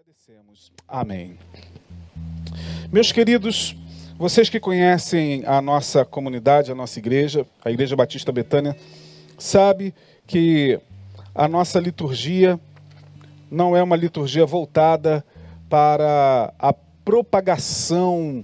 agradecemos. 0.00 0.72
Amém. 0.88 1.38
Meus 2.90 3.12
queridos, 3.12 3.76
vocês 4.16 4.48
que 4.48 4.58
conhecem 4.58 5.44
a 5.44 5.60
nossa 5.60 6.06
comunidade, 6.06 6.72
a 6.72 6.74
nossa 6.74 6.98
igreja, 6.98 7.46
a 7.62 7.70
Igreja 7.70 7.94
Batista 7.94 8.32
Betânia, 8.32 8.74
sabe 9.38 9.94
que 10.26 10.80
a 11.34 11.46
nossa 11.46 11.78
liturgia 11.78 12.58
não 13.50 13.76
é 13.76 13.82
uma 13.82 13.94
liturgia 13.94 14.46
voltada 14.46 15.22
para 15.68 16.54
a 16.58 16.72
propagação 17.04 18.42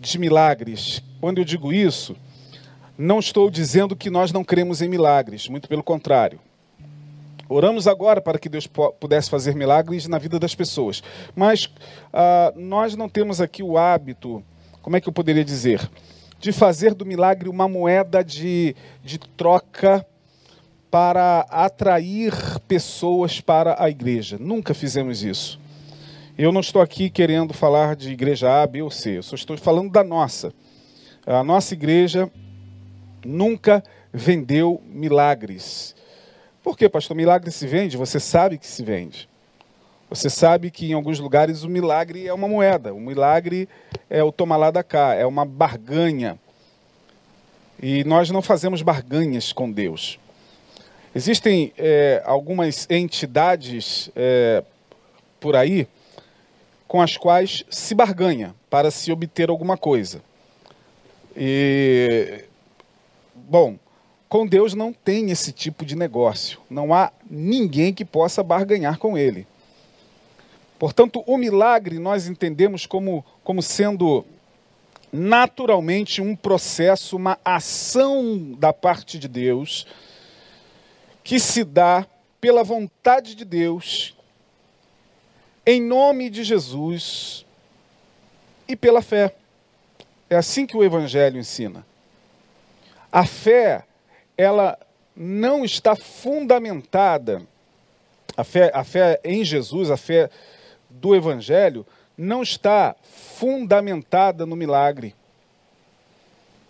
de 0.00 0.18
milagres. 0.18 1.02
Quando 1.20 1.38
eu 1.38 1.44
digo 1.44 1.70
isso, 1.70 2.16
não 2.96 3.18
estou 3.18 3.50
dizendo 3.50 3.94
que 3.94 4.08
nós 4.08 4.32
não 4.32 4.42
cremos 4.42 4.80
em 4.80 4.88
milagres, 4.88 5.48
muito 5.48 5.68
pelo 5.68 5.82
contrário. 5.82 6.40
Oramos 7.52 7.88
agora 7.88 8.20
para 8.20 8.38
que 8.38 8.48
Deus 8.48 8.68
pudesse 9.00 9.28
fazer 9.28 9.56
milagres 9.56 10.06
na 10.06 10.18
vida 10.18 10.38
das 10.38 10.54
pessoas. 10.54 11.02
Mas 11.34 11.68
ah, 12.12 12.52
nós 12.54 12.94
não 12.94 13.08
temos 13.08 13.40
aqui 13.40 13.60
o 13.60 13.76
hábito, 13.76 14.40
como 14.80 14.96
é 14.96 15.00
que 15.00 15.08
eu 15.08 15.12
poderia 15.12 15.44
dizer? 15.44 15.90
De 16.38 16.52
fazer 16.52 16.94
do 16.94 17.04
milagre 17.04 17.48
uma 17.48 17.68
moeda 17.68 18.22
de, 18.22 18.76
de 19.02 19.18
troca 19.18 20.06
para 20.92 21.40
atrair 21.50 22.32
pessoas 22.68 23.40
para 23.40 23.82
a 23.82 23.90
igreja. 23.90 24.38
Nunca 24.38 24.72
fizemos 24.72 25.24
isso. 25.24 25.58
Eu 26.38 26.52
não 26.52 26.60
estou 26.60 26.80
aqui 26.80 27.10
querendo 27.10 27.52
falar 27.52 27.96
de 27.96 28.12
igreja 28.12 28.62
A, 28.62 28.66
B 28.66 28.80
ou 28.80 28.92
C, 28.92 29.18
eu 29.18 29.24
só 29.24 29.34
estou 29.34 29.58
falando 29.58 29.90
da 29.90 30.04
nossa. 30.04 30.54
A 31.26 31.42
nossa 31.42 31.74
igreja 31.74 32.30
nunca 33.24 33.82
vendeu 34.12 34.80
milagres. 34.86 35.96
Por 36.70 36.76
que, 36.76 36.88
pastor? 36.88 37.16
Milagre 37.16 37.50
se 37.50 37.66
vende? 37.66 37.96
Você 37.96 38.20
sabe 38.20 38.56
que 38.56 38.64
se 38.64 38.84
vende. 38.84 39.28
Você 40.08 40.30
sabe 40.30 40.70
que 40.70 40.88
em 40.88 40.92
alguns 40.92 41.18
lugares 41.18 41.64
o 41.64 41.68
milagre 41.68 42.28
é 42.28 42.32
uma 42.32 42.46
moeda, 42.46 42.94
o 42.94 43.00
milagre 43.00 43.68
é 44.08 44.22
o 44.22 44.30
toma 44.30 44.56
lá 44.56 44.70
da 44.70 44.84
cá, 44.84 45.12
é 45.12 45.26
uma 45.26 45.44
barganha. 45.44 46.38
E 47.82 48.04
nós 48.04 48.30
não 48.30 48.40
fazemos 48.40 48.82
barganhas 48.82 49.52
com 49.52 49.68
Deus. 49.68 50.16
Existem 51.12 51.72
é, 51.76 52.22
algumas 52.24 52.86
entidades 52.88 54.08
é, 54.14 54.62
por 55.40 55.56
aí 55.56 55.88
com 56.86 57.02
as 57.02 57.16
quais 57.16 57.64
se 57.68 57.96
barganha 57.96 58.54
para 58.70 58.92
se 58.92 59.10
obter 59.10 59.50
alguma 59.50 59.76
coisa. 59.76 60.22
E, 61.36 62.44
bom, 63.34 63.76
com 64.30 64.46
Deus 64.46 64.74
não 64.74 64.92
tem 64.92 65.32
esse 65.32 65.50
tipo 65.50 65.84
de 65.84 65.96
negócio. 65.96 66.60
Não 66.70 66.94
há 66.94 67.12
ninguém 67.28 67.92
que 67.92 68.04
possa 68.04 68.44
barganhar 68.44 68.96
com 68.96 69.18
Ele. 69.18 69.44
Portanto, 70.78 71.24
o 71.26 71.36
milagre 71.36 71.98
nós 71.98 72.28
entendemos 72.28 72.86
como, 72.86 73.24
como 73.42 73.60
sendo 73.60 74.24
naturalmente 75.12 76.22
um 76.22 76.36
processo, 76.36 77.16
uma 77.16 77.40
ação 77.44 78.52
da 78.56 78.72
parte 78.72 79.18
de 79.18 79.26
Deus, 79.26 79.84
que 81.24 81.40
se 81.40 81.64
dá 81.64 82.06
pela 82.40 82.62
vontade 82.62 83.34
de 83.34 83.44
Deus, 83.44 84.16
em 85.66 85.82
nome 85.82 86.30
de 86.30 86.44
Jesus 86.44 87.44
e 88.68 88.76
pela 88.76 89.02
fé. 89.02 89.34
É 90.30 90.36
assim 90.36 90.68
que 90.68 90.76
o 90.76 90.84
Evangelho 90.84 91.36
ensina. 91.36 91.84
A 93.10 93.26
fé 93.26 93.84
ela 94.40 94.78
não 95.14 95.66
está 95.66 95.94
fundamentada, 95.94 97.42
a 98.34 98.42
fé, 98.42 98.70
a 98.72 98.82
fé 98.82 99.20
em 99.22 99.44
Jesus, 99.44 99.90
a 99.90 99.98
fé 99.98 100.30
do 100.88 101.14
Evangelho, 101.14 101.86
não 102.16 102.42
está 102.42 102.96
fundamentada 103.02 104.46
no 104.46 104.56
milagre. 104.56 105.14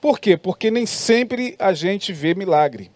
Por 0.00 0.18
quê? 0.18 0.36
Porque 0.36 0.68
nem 0.68 0.84
sempre 0.84 1.54
a 1.60 1.72
gente 1.72 2.12
vê 2.12 2.34
milagre. 2.34 2.90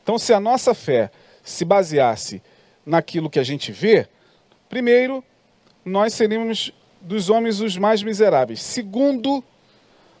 Então, 0.00 0.16
se 0.16 0.32
a 0.32 0.38
nossa 0.38 0.72
fé 0.72 1.10
se 1.42 1.64
baseasse 1.64 2.40
naquilo 2.84 3.28
que 3.28 3.40
a 3.40 3.44
gente 3.44 3.72
vê, 3.72 4.06
primeiro, 4.68 5.24
nós 5.84 6.14
seríamos 6.14 6.72
dos 7.00 7.30
homens 7.30 7.60
os 7.60 7.76
mais 7.76 8.00
miseráveis. 8.00 8.62
Segundo, 8.62 9.42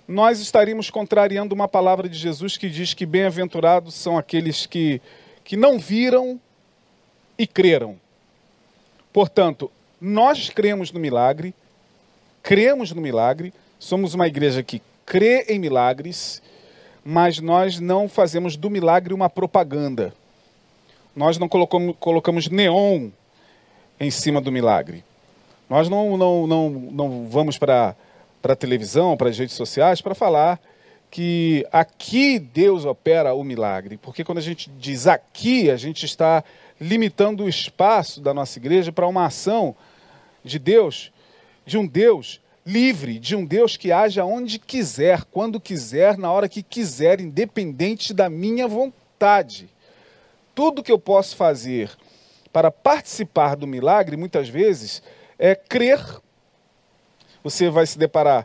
nós 0.06 0.40
estaríamos 0.40 0.88
contrariando 0.88 1.54
uma 1.54 1.66
palavra 1.66 2.08
de 2.08 2.16
Jesus 2.16 2.56
que 2.56 2.68
diz 2.68 2.94
que 2.94 3.04
bem-aventurados 3.04 3.94
são 3.94 4.16
aqueles 4.16 4.64
que, 4.64 5.00
que 5.42 5.56
não 5.56 5.78
viram 5.78 6.40
e 7.36 7.46
creram. 7.46 7.98
Portanto, 9.12 9.70
nós 10.00 10.48
cremos 10.48 10.92
no 10.92 11.00
milagre, 11.00 11.54
cremos 12.42 12.92
no 12.92 13.00
milagre, 13.00 13.52
somos 13.78 14.14
uma 14.14 14.28
igreja 14.28 14.62
que 14.62 14.80
crê 15.04 15.46
em 15.48 15.58
milagres, 15.58 16.40
mas 17.04 17.40
nós 17.40 17.80
não 17.80 18.08
fazemos 18.08 18.56
do 18.56 18.70
milagre 18.70 19.12
uma 19.12 19.28
propaganda. 19.28 20.14
Nós 21.14 21.38
não 21.38 21.48
colocamos, 21.48 21.96
colocamos 21.98 22.48
neon 22.48 23.08
em 23.98 24.10
cima 24.10 24.40
do 24.40 24.52
milagre. 24.52 25.02
Nós 25.68 25.88
não, 25.88 26.16
não, 26.16 26.46
não, 26.46 26.70
não 26.70 27.28
vamos 27.28 27.58
para 27.58 27.96
para 28.46 28.52
a 28.52 28.56
televisão, 28.56 29.16
para 29.16 29.28
as 29.28 29.36
redes 29.36 29.56
sociais, 29.56 30.00
para 30.00 30.14
falar 30.14 30.60
que 31.10 31.66
aqui 31.72 32.38
Deus 32.38 32.84
opera 32.84 33.34
o 33.34 33.42
milagre. 33.42 33.96
Porque 33.96 34.22
quando 34.22 34.38
a 34.38 34.42
gente 34.42 34.70
diz 34.78 35.08
aqui, 35.08 35.68
a 35.68 35.76
gente 35.76 36.06
está 36.06 36.44
limitando 36.80 37.42
o 37.42 37.48
espaço 37.48 38.20
da 38.20 38.32
nossa 38.32 38.56
igreja 38.60 38.92
para 38.92 39.08
uma 39.08 39.26
ação 39.26 39.74
de 40.44 40.60
Deus, 40.60 41.10
de 41.64 41.76
um 41.76 41.84
Deus 41.84 42.40
livre, 42.64 43.18
de 43.18 43.34
um 43.34 43.44
Deus 43.44 43.76
que 43.76 43.90
age 43.90 44.20
aonde 44.20 44.60
quiser, 44.60 45.24
quando 45.24 45.58
quiser, 45.58 46.16
na 46.16 46.30
hora 46.30 46.48
que 46.48 46.62
quiser, 46.62 47.20
independente 47.20 48.14
da 48.14 48.30
minha 48.30 48.68
vontade. 48.68 49.68
Tudo 50.54 50.84
que 50.84 50.92
eu 50.92 51.00
posso 51.00 51.34
fazer 51.34 51.90
para 52.52 52.70
participar 52.70 53.56
do 53.56 53.66
milagre, 53.66 54.16
muitas 54.16 54.48
vezes, 54.48 55.02
é 55.36 55.56
crer 55.56 55.98
você 57.50 57.70
vai 57.70 57.86
se 57.86 57.96
deparar 57.96 58.44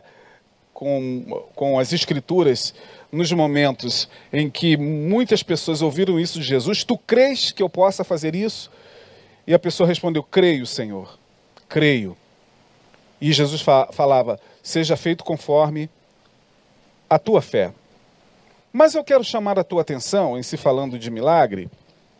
com, 0.72 1.44
com 1.56 1.76
as 1.76 1.92
Escrituras 1.92 2.72
nos 3.10 3.32
momentos 3.32 4.08
em 4.32 4.48
que 4.48 4.76
muitas 4.76 5.42
pessoas 5.42 5.82
ouviram 5.82 6.20
isso 6.20 6.38
de 6.38 6.46
Jesus. 6.46 6.84
Tu 6.84 6.96
crês 6.98 7.50
que 7.50 7.62
eu 7.62 7.68
possa 7.68 8.04
fazer 8.04 8.36
isso? 8.36 8.70
E 9.44 9.52
a 9.52 9.58
pessoa 9.58 9.88
respondeu: 9.88 10.22
Creio, 10.22 10.64
Senhor, 10.64 11.18
creio. 11.68 12.16
E 13.20 13.32
Jesus 13.32 13.60
fa 13.60 13.88
falava: 13.92 14.38
Seja 14.62 14.96
feito 14.96 15.24
conforme 15.24 15.90
a 17.10 17.18
tua 17.18 17.42
fé. 17.42 17.72
Mas 18.72 18.94
eu 18.94 19.02
quero 19.02 19.24
chamar 19.24 19.58
a 19.58 19.64
tua 19.64 19.82
atenção, 19.82 20.38
em 20.38 20.44
se 20.44 20.56
falando 20.56 20.96
de 20.96 21.10
milagre, 21.10 21.68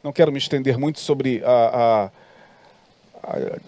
não 0.03 0.12
quero 0.12 0.32
me 0.32 0.38
estender 0.38 0.76
muito 0.76 0.99
sobre 0.99 1.43
a, 1.44 1.50
a, 1.53 2.04
a, 3.22 3.59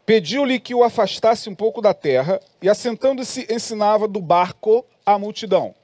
pediu-lhe 0.05 0.59
que 0.59 0.75
o 0.75 0.83
afastasse 0.83 1.49
um 1.49 1.55
pouco 1.55 1.81
da 1.81 1.93
terra 1.93 2.39
e, 2.61 2.69
assentando-se, 2.69 3.47
ensinava 3.49 4.07
do 4.07 4.21
barco 4.21 4.85
a 5.05 5.17
multidão. 5.17 5.75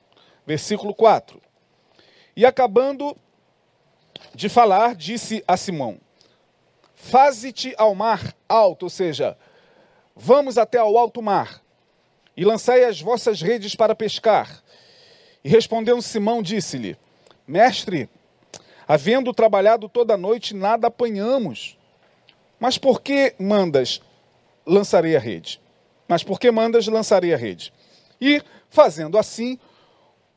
Versículo 0.46 0.94
4. 0.94 1.42
E 2.36 2.46
acabando 2.46 3.16
de 4.34 4.48
falar, 4.50 4.96
disse 4.96 5.44
a 5.48 5.58
Simão: 5.58 6.00
Faze-te 6.96 7.74
ao 7.78 7.94
mar 7.94 8.36
alto, 8.48 8.84
ou 8.84 8.90
seja, 8.90 9.38
vamos 10.16 10.58
até 10.58 10.78
ao 10.78 10.98
alto 10.98 11.22
mar, 11.22 11.62
e 12.36 12.46
lançai 12.46 12.84
as 12.84 13.02
vossas 13.02 13.42
redes 13.42 13.75
para 13.75 13.96
pescar. 13.96 14.63
E 15.44 15.50
respondendo 15.50 16.02
Simão, 16.02 16.42
disse-lhe: 16.42 16.98
Mestre, 17.48 18.10
havendo 18.88 19.34
trabalhado 19.34 19.90
toda 19.90 20.13
a 20.13 20.18
noite, 20.18 20.56
nada 20.56 20.88
apanhamos. 20.88 21.78
Mas 22.60 22.78
por 22.78 23.02
que 23.02 23.34
mandas 23.40 24.02
lançarei 24.66 25.16
a 25.16 25.19
rede? 25.19 25.60
Mas 26.08 26.24
por 26.24 26.40
que 26.40 26.52
mandas 26.52 26.88
lançarei 26.88 27.34
a 27.34 27.38
rede? 27.38 27.74
E, 28.19 28.42
fazendo 28.69 29.18
assim, 29.18 29.57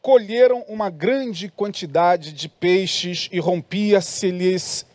colheram 0.01 0.65
uma 0.69 0.89
grande 0.89 1.49
quantidade 1.49 2.33
de 2.33 2.49
peixes 2.49 3.29
e 3.33 3.39
rompia-se-lhes 3.39 4.87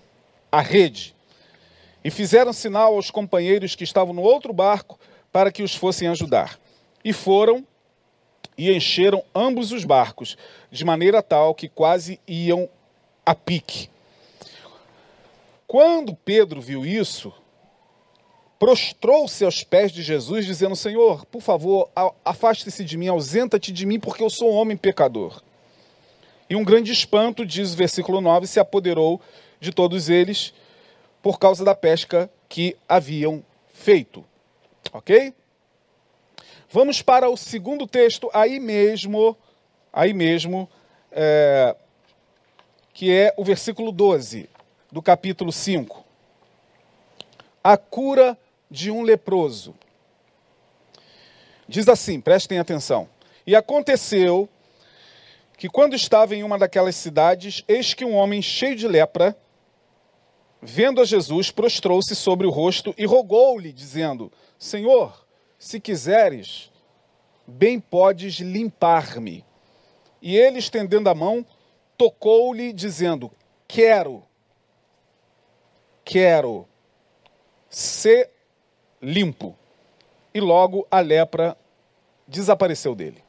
a 0.51 0.61
rede. 0.61 1.15
E 2.03 2.09
fizeram 2.09 2.53
sinal 2.53 2.95
aos 2.95 3.11
companheiros 3.11 3.75
que 3.75 3.83
estavam 3.83 4.13
no 4.13 4.21
outro 4.21 4.53
barco 4.53 4.99
para 5.31 5.51
que 5.51 5.63
os 5.63 5.75
fossem 5.75 6.07
ajudar. 6.07 6.59
E 7.03 7.13
foram 7.13 7.65
e 8.57 8.73
encheram 8.73 9.23
ambos 9.33 9.71
os 9.71 9.85
barcos, 9.85 10.37
de 10.69 10.83
maneira 10.83 11.23
tal 11.23 11.55
que 11.55 11.69
quase 11.69 12.19
iam 12.27 12.67
a 13.25 13.33
pique. 13.33 13.89
Quando 15.65 16.13
Pedro 16.13 16.59
viu 16.59 16.85
isso, 16.85 17.31
prostrou-se 18.59 19.45
aos 19.45 19.63
pés 19.63 19.91
de 19.91 20.03
Jesus, 20.03 20.45
dizendo: 20.45 20.75
Senhor, 20.75 21.25
por 21.27 21.41
favor, 21.41 21.89
afaste-se 22.25 22.83
de 22.83 22.97
mim, 22.97 23.07
ausenta-te 23.07 23.71
de 23.71 23.85
mim, 23.85 23.99
porque 23.99 24.23
eu 24.23 24.29
sou 24.29 24.51
um 24.51 24.55
homem 24.55 24.75
pecador. 24.75 25.41
E 26.49 26.55
um 26.55 26.63
grande 26.65 26.91
espanto, 26.91 27.45
diz 27.45 27.73
o 27.73 27.77
versículo 27.77 28.19
9, 28.19 28.45
se 28.47 28.59
apoderou 28.59 29.21
de 29.59 29.71
todos 29.71 30.09
eles 30.09 30.53
por 31.21 31.39
causa 31.39 31.63
da 31.63 31.75
pesca 31.75 32.29
que 32.47 32.77
haviam 32.87 33.43
feito. 33.67 34.25
Ok? 34.93 35.33
Vamos 36.69 37.01
para 37.01 37.29
o 37.29 37.37
segundo 37.37 37.87
texto, 37.87 38.29
aí 38.33 38.59
mesmo, 38.59 39.35
aí 39.91 40.13
mesmo, 40.13 40.69
é, 41.11 41.75
que 42.93 43.11
é 43.11 43.33
o 43.37 43.43
versículo 43.43 43.91
12 43.91 44.49
do 44.91 45.01
capítulo 45.01 45.51
5. 45.51 46.05
A 47.63 47.77
cura 47.77 48.37
de 48.69 48.91
um 48.91 49.01
leproso. 49.01 49.75
Diz 51.67 51.87
assim, 51.87 52.19
prestem 52.19 52.59
atenção. 52.59 53.09
E 53.45 53.55
aconteceu 53.55 54.49
que 55.57 55.67
quando 55.67 55.95
estava 55.95 56.35
em 56.35 56.43
uma 56.43 56.57
daquelas 56.57 56.95
cidades, 56.95 57.63
eis 57.67 57.93
que 57.93 58.05
um 58.05 58.15
homem 58.15 58.41
cheio 58.41 58.75
de 58.75 58.87
lepra, 58.87 59.35
vendo 60.61 61.01
a 61.01 61.05
Jesus, 61.05 61.51
prostrou-se 61.51 62.15
sobre 62.15 62.45
o 62.45 62.51
rosto 62.51 62.93
e 62.97 63.05
rogou-lhe, 63.05 63.71
dizendo: 63.71 64.31
Senhor, 64.57 65.25
se 65.57 65.79
quiseres, 65.79 66.71
bem 67.47 67.79
podes 67.79 68.35
limpar-me. 68.35 69.45
E 70.21 70.35
ele, 70.35 70.59
estendendo 70.59 71.09
a 71.09 71.15
mão, 71.15 71.45
tocou-lhe, 71.97 72.73
dizendo: 72.73 73.31
Quero 73.67 74.23
quero 76.09 76.67
ser 77.69 78.31
limpo. 78.99 79.55
E 80.33 80.39
logo 80.39 80.87
a 80.89 80.99
lepra 81.01 81.55
desapareceu 82.27 82.95
dele. 82.95 83.23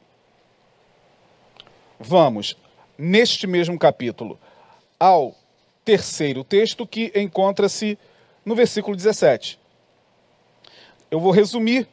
Vamos, 1.99 2.57
neste 2.97 3.45
mesmo 3.45 3.77
capítulo, 3.77 4.39
ao 4.99 5.35
terceiro 5.83 6.43
texto 6.43 6.85
que 6.85 7.11
encontra-se 7.15 7.97
no 8.45 8.55
versículo 8.55 8.95
17. 8.95 9.59
Eu 11.09 11.19
vou 11.19 11.31
resumir, 11.31 11.87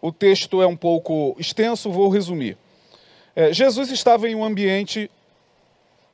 o 0.00 0.12
texto 0.12 0.62
é 0.62 0.66
um 0.66 0.76
pouco 0.76 1.34
extenso, 1.38 1.90
vou 1.90 2.08
resumir. 2.08 2.56
É, 3.34 3.52
Jesus 3.52 3.90
estava 3.90 4.28
em 4.28 4.34
um 4.34 4.44
ambiente 4.44 5.10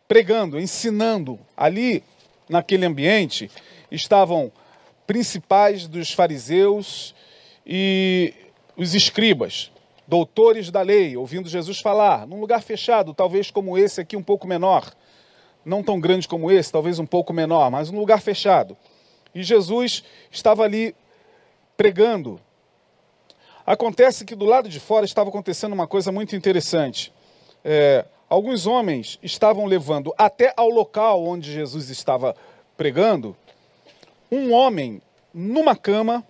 pregando, 0.09 0.59
ensinando. 0.59 1.39
Ali, 1.57 2.03
naquele 2.49 2.87
ambiente, 2.87 3.51
estavam 3.91 4.51
principais 5.07 5.87
dos 5.87 6.12
fariseus 6.12 7.15
e 7.67 8.33
os 8.77 8.95
escribas, 8.95 9.71
doutores 10.07 10.71
da 10.71 10.83
lei, 10.83 11.17
ouvindo 11.17 11.49
Jesus 11.49 11.79
falar, 11.81 12.27
num 12.27 12.41
lugar 12.41 12.62
fechado, 12.62 13.12
talvez 13.12 13.51
como 13.51 13.77
esse 13.77 14.01
aqui, 14.01 14.17
um 14.17 14.23
pouco 14.23 14.47
menor, 14.47 14.93
não 15.65 15.83
tão 15.83 16.01
grande 16.01 16.27
como 16.27 16.51
esse, 16.51 16.73
talvez 16.73 16.99
um 16.99 17.07
pouco 17.07 17.33
menor, 17.33 17.71
mas 17.71 17.91
um 17.91 17.99
lugar 17.99 18.21
fechado. 18.21 18.77
E 19.35 19.43
Jesus 19.43 20.03
estava 20.31 20.65
ali 20.65 20.95
pregando. 21.77 22.41
Acontece 23.65 24.25
que 24.25 24.35
do 24.35 24.45
lado 24.45 24.69
de 24.69 24.81
fora 24.81 25.05
estava 25.05 25.31
acontecendo 25.31 25.73
uma 25.73 25.87
coisa 25.87 26.11
muito 26.11 26.35
interessante. 26.35 27.12
É, 27.65 28.05
alguns 28.29 28.67
homens 28.67 29.19
estavam 29.23 29.67
levando 29.67 30.15
até 30.17 30.53
ao 30.57 30.69
local 30.69 31.25
onde 31.25 31.53
Jesus 31.53 31.91
estava 31.91 32.35
pregando 32.77 33.37
um 34.31 34.53
homem 34.53 35.01
numa 35.33 35.77
cama 35.77 36.25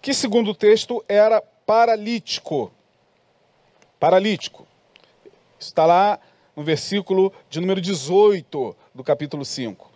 que, 0.00 0.14
segundo 0.14 0.50
o 0.50 0.54
texto, 0.54 1.04
era 1.08 1.40
paralítico. 1.40 2.70
Paralítico. 3.98 4.66
Está 5.58 5.84
lá 5.86 6.20
no 6.56 6.64
versículo 6.64 7.32
de 7.50 7.60
número 7.60 7.80
18 7.80 8.74
do 8.94 9.04
capítulo 9.04 9.44
5. 9.44 9.92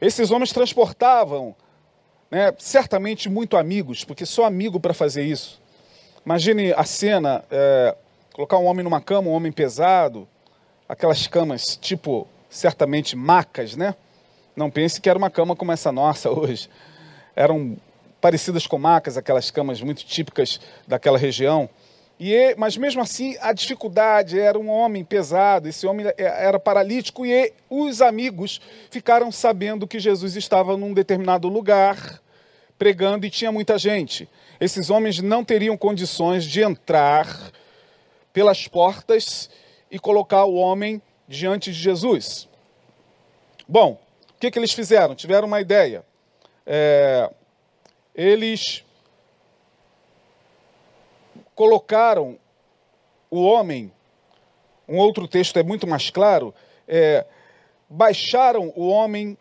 Esses 0.00 0.32
homens 0.32 0.52
transportavam, 0.52 1.54
né, 2.28 2.52
certamente 2.58 3.28
muito 3.28 3.56
amigos, 3.56 4.04
porque 4.04 4.26
só 4.26 4.44
amigo 4.44 4.80
para 4.80 4.92
fazer 4.92 5.22
isso. 5.22 5.62
Imagine 6.26 6.72
a 6.72 6.82
cena, 6.82 7.44
é, 7.48 7.96
colocar 8.34 8.58
um 8.58 8.64
homem 8.64 8.82
numa 8.82 9.00
cama, 9.00 9.28
um 9.28 9.32
homem 9.32 9.52
pesado, 9.52 10.28
aquelas 10.88 11.28
camas 11.28 11.76
tipo, 11.80 12.26
certamente 12.50 13.14
macas, 13.14 13.76
né? 13.76 13.94
Não 14.56 14.70
pense 14.70 15.00
que 15.00 15.08
era 15.08 15.18
uma 15.18 15.30
cama 15.30 15.54
como 15.54 15.72
essa 15.72 15.92
nossa 15.92 16.30
hoje. 16.34 16.68
Eram 17.36 17.76
parecidas 18.20 18.66
com 18.66 18.78
macas, 18.78 19.16
aquelas 19.16 19.50
camas 19.50 19.80
muito 19.80 20.04
típicas 20.04 20.60
daquela 20.86 21.18
região. 21.18 21.68
E, 22.24 22.54
mas 22.56 22.76
mesmo 22.76 23.02
assim, 23.02 23.36
a 23.40 23.52
dificuldade 23.52 24.38
era 24.38 24.58
um 24.58 24.68
homem 24.68 25.04
pesado, 25.04 25.68
esse 25.68 25.86
homem 25.86 26.06
é, 26.06 26.14
era 26.16 26.58
paralítico 26.60 27.26
e 27.26 27.52
os 27.68 28.00
amigos 28.00 28.60
ficaram 28.90 29.32
sabendo 29.32 29.88
que 29.88 29.98
Jesus 29.98 30.36
estava 30.36 30.76
num 30.76 30.94
determinado 30.94 31.48
lugar 31.48 32.22
pregando 32.78 33.26
e 33.26 33.30
tinha 33.30 33.50
muita 33.50 33.76
gente. 33.76 34.28
Esses 34.60 34.90
homens 34.90 35.20
não 35.20 35.44
teriam 35.44 35.76
condições 35.76 36.44
de 36.44 36.62
entrar 36.62 37.50
pelas 38.32 38.68
portas 38.68 39.50
e 39.90 39.98
colocar 39.98 40.44
o 40.44 40.54
homem 40.54 41.02
diante 41.26 41.72
de 41.72 41.78
Jesus. 41.78 42.48
Bom, 43.66 43.98
que, 44.42 44.50
que 44.50 44.58
eles 44.58 44.72
fizeram? 44.72 45.14
Tiveram 45.14 45.46
uma 45.46 45.60
ideia. 45.60 46.04
É, 46.66 47.30
eles 48.12 48.84
colocaram 51.54 52.38
o 53.30 53.42
homem, 53.42 53.90
um 54.88 54.98
outro 54.98 55.26
texto 55.26 55.58
é 55.58 55.62
muito 55.62 55.86
mais 55.86 56.10
claro, 56.10 56.54
é, 56.86 57.24
baixaram 57.88 58.72
o 58.76 58.88
homem 58.88 59.36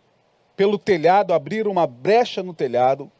pelo 0.55 0.77
telhado, 0.77 1.33
abriram 1.33 1.71
uma 1.71 1.87
brecha 1.87 2.43
no 2.43 2.53
telhado. 2.53 3.11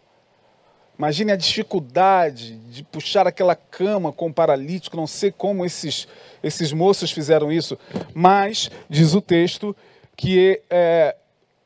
Imagine 0.98 1.32
a 1.32 1.36
dificuldade 1.36 2.56
de 2.70 2.84
puxar 2.84 3.26
aquela 3.26 3.56
cama 3.56 4.14
com 4.14 4.28
o 4.28 4.34
paralítico, 4.34 4.96
não 4.96 5.08
sei 5.08 5.32
como 5.32 5.66
esses, 5.66 6.08
esses 6.44 6.72
moços 6.72 7.12
fizeram 7.12 7.52
isso, 7.52 7.78
mas, 8.14 8.70
diz 8.88 9.16
o 9.16 9.22
texto, 9.22 9.76
que 10.16 10.62
é, 10.70 11.16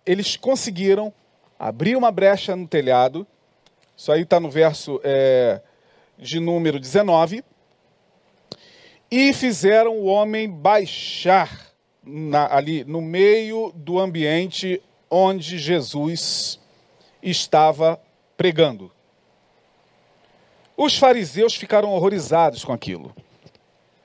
eles 0.06 0.38
conseguiram 0.38 1.12
abrir 1.60 1.96
uma 1.96 2.12
brecha 2.12 2.56
no 2.56 2.68
telhado 2.68 3.28
Isso 3.98 4.12
aí 4.12 4.22
está 4.22 4.40
no 4.40 4.50
verso 4.50 5.02
é, 5.04 5.60
de 6.18 6.40
número 6.40 6.80
19. 6.80 7.44
E 9.10 9.34
fizeram 9.34 9.98
o 9.98 10.06
homem 10.06 10.50
baixar 10.50 11.72
na, 12.04 12.54
ali 12.54 12.84
no 12.84 13.02
meio 13.02 13.72
do 13.76 14.00
ambiente 14.00 14.82
onde 15.10 15.58
Jesus 15.58 16.60
estava 17.22 18.00
pregando. 18.38 18.92
Os 20.78 20.98
fariseus 20.98 21.56
ficaram 21.56 21.92
horrorizados 21.92 22.66
com 22.66 22.74
aquilo. 22.74 23.16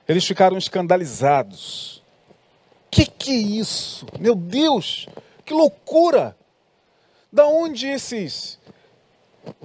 Eles 0.09 0.25
ficaram 0.25 0.57
escandalizados. 0.57 2.03
Que 2.91 3.07
que 3.07 3.31
é 3.31 3.37
isso? 3.37 4.07
Meu 4.19 4.35
Deus, 4.35 5.09
que 5.45 5.53
loucura! 5.53 6.37
Da 7.33 7.47
onde 7.47 7.87
esses 7.87 8.59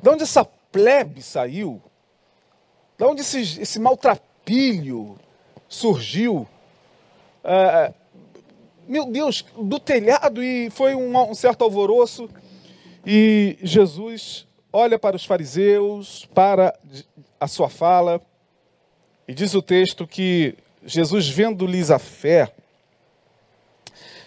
Da 0.02 0.12
onde 0.12 0.24
essa 0.24 0.46
plebe 0.46 1.22
saiu? 1.22 1.82
Da 2.98 3.08
onde 3.08 3.22
esse, 3.22 3.62
esse 3.62 3.80
maltrapilho 3.80 5.18
surgiu? 5.68 6.48
É, 7.44 7.94
meu 8.88 9.06
Deus, 9.06 9.46
do 9.58 9.80
telhado 9.80 10.44
e 10.44 10.70
foi 10.70 10.96
um, 10.96 11.18
um 11.30 11.36
certo 11.36 11.64
alvoroço. 11.64 12.30
E 13.06 13.58
Jesus 13.62 14.48
olha 14.72 15.00
para 15.00 15.16
os 15.16 15.26
fariseus, 15.26 16.26
para 16.34 16.78
a 17.40 17.48
sua 17.48 17.70
fala, 17.70 18.22
e 19.28 19.34
diz 19.34 19.54
o 19.54 19.62
texto 19.62 20.06
que 20.06 20.56
Jesus, 20.86 21.28
vendo-lhes 21.28 21.90
a 21.90 21.98
fé, 21.98 22.54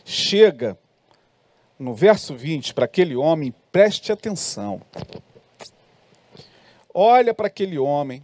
chega 0.05 0.77
no 1.79 1.95
verso 1.95 2.35
20 2.35 2.75
para 2.75 2.87
aquele 2.87 3.15
homem, 3.15 3.55
preste 3.71 4.11
atenção. 4.11 4.81
Olha 6.93 7.33
para 7.33 7.47
aquele 7.47 7.79
homem. 7.79 8.23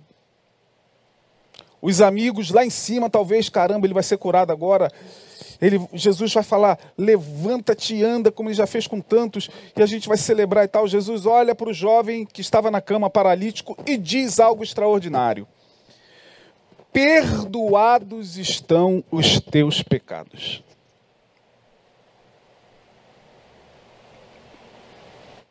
Os 1.86 2.00
amigos 2.00 2.50
lá 2.50 2.64
em 2.64 2.70
cima, 2.70 3.10
talvez, 3.10 3.50
caramba, 3.50 3.86
ele 3.86 3.92
vai 3.92 4.02
ser 4.02 4.16
curado 4.16 4.50
agora. 4.50 4.90
Ele, 5.60 5.78
Jesus 5.92 6.32
vai 6.32 6.42
falar: 6.42 6.78
levanta-te 6.96 7.96
e 7.96 8.02
anda, 8.02 8.32
como 8.32 8.48
ele 8.48 8.56
já 8.56 8.66
fez 8.66 8.86
com 8.86 9.02
tantos, 9.02 9.50
e 9.76 9.82
a 9.82 9.84
gente 9.84 10.08
vai 10.08 10.16
celebrar 10.16 10.64
e 10.64 10.68
tal. 10.68 10.88
Jesus 10.88 11.26
olha 11.26 11.54
para 11.54 11.68
o 11.68 11.74
jovem 11.74 12.24
que 12.24 12.40
estava 12.40 12.70
na 12.70 12.80
cama 12.80 13.10
paralítico 13.10 13.76
e 13.86 13.98
diz 13.98 14.40
algo 14.40 14.64
extraordinário: 14.64 15.46
Perdoados 16.90 18.38
estão 18.38 19.04
os 19.10 19.38
teus 19.38 19.82
pecados. 19.82 20.64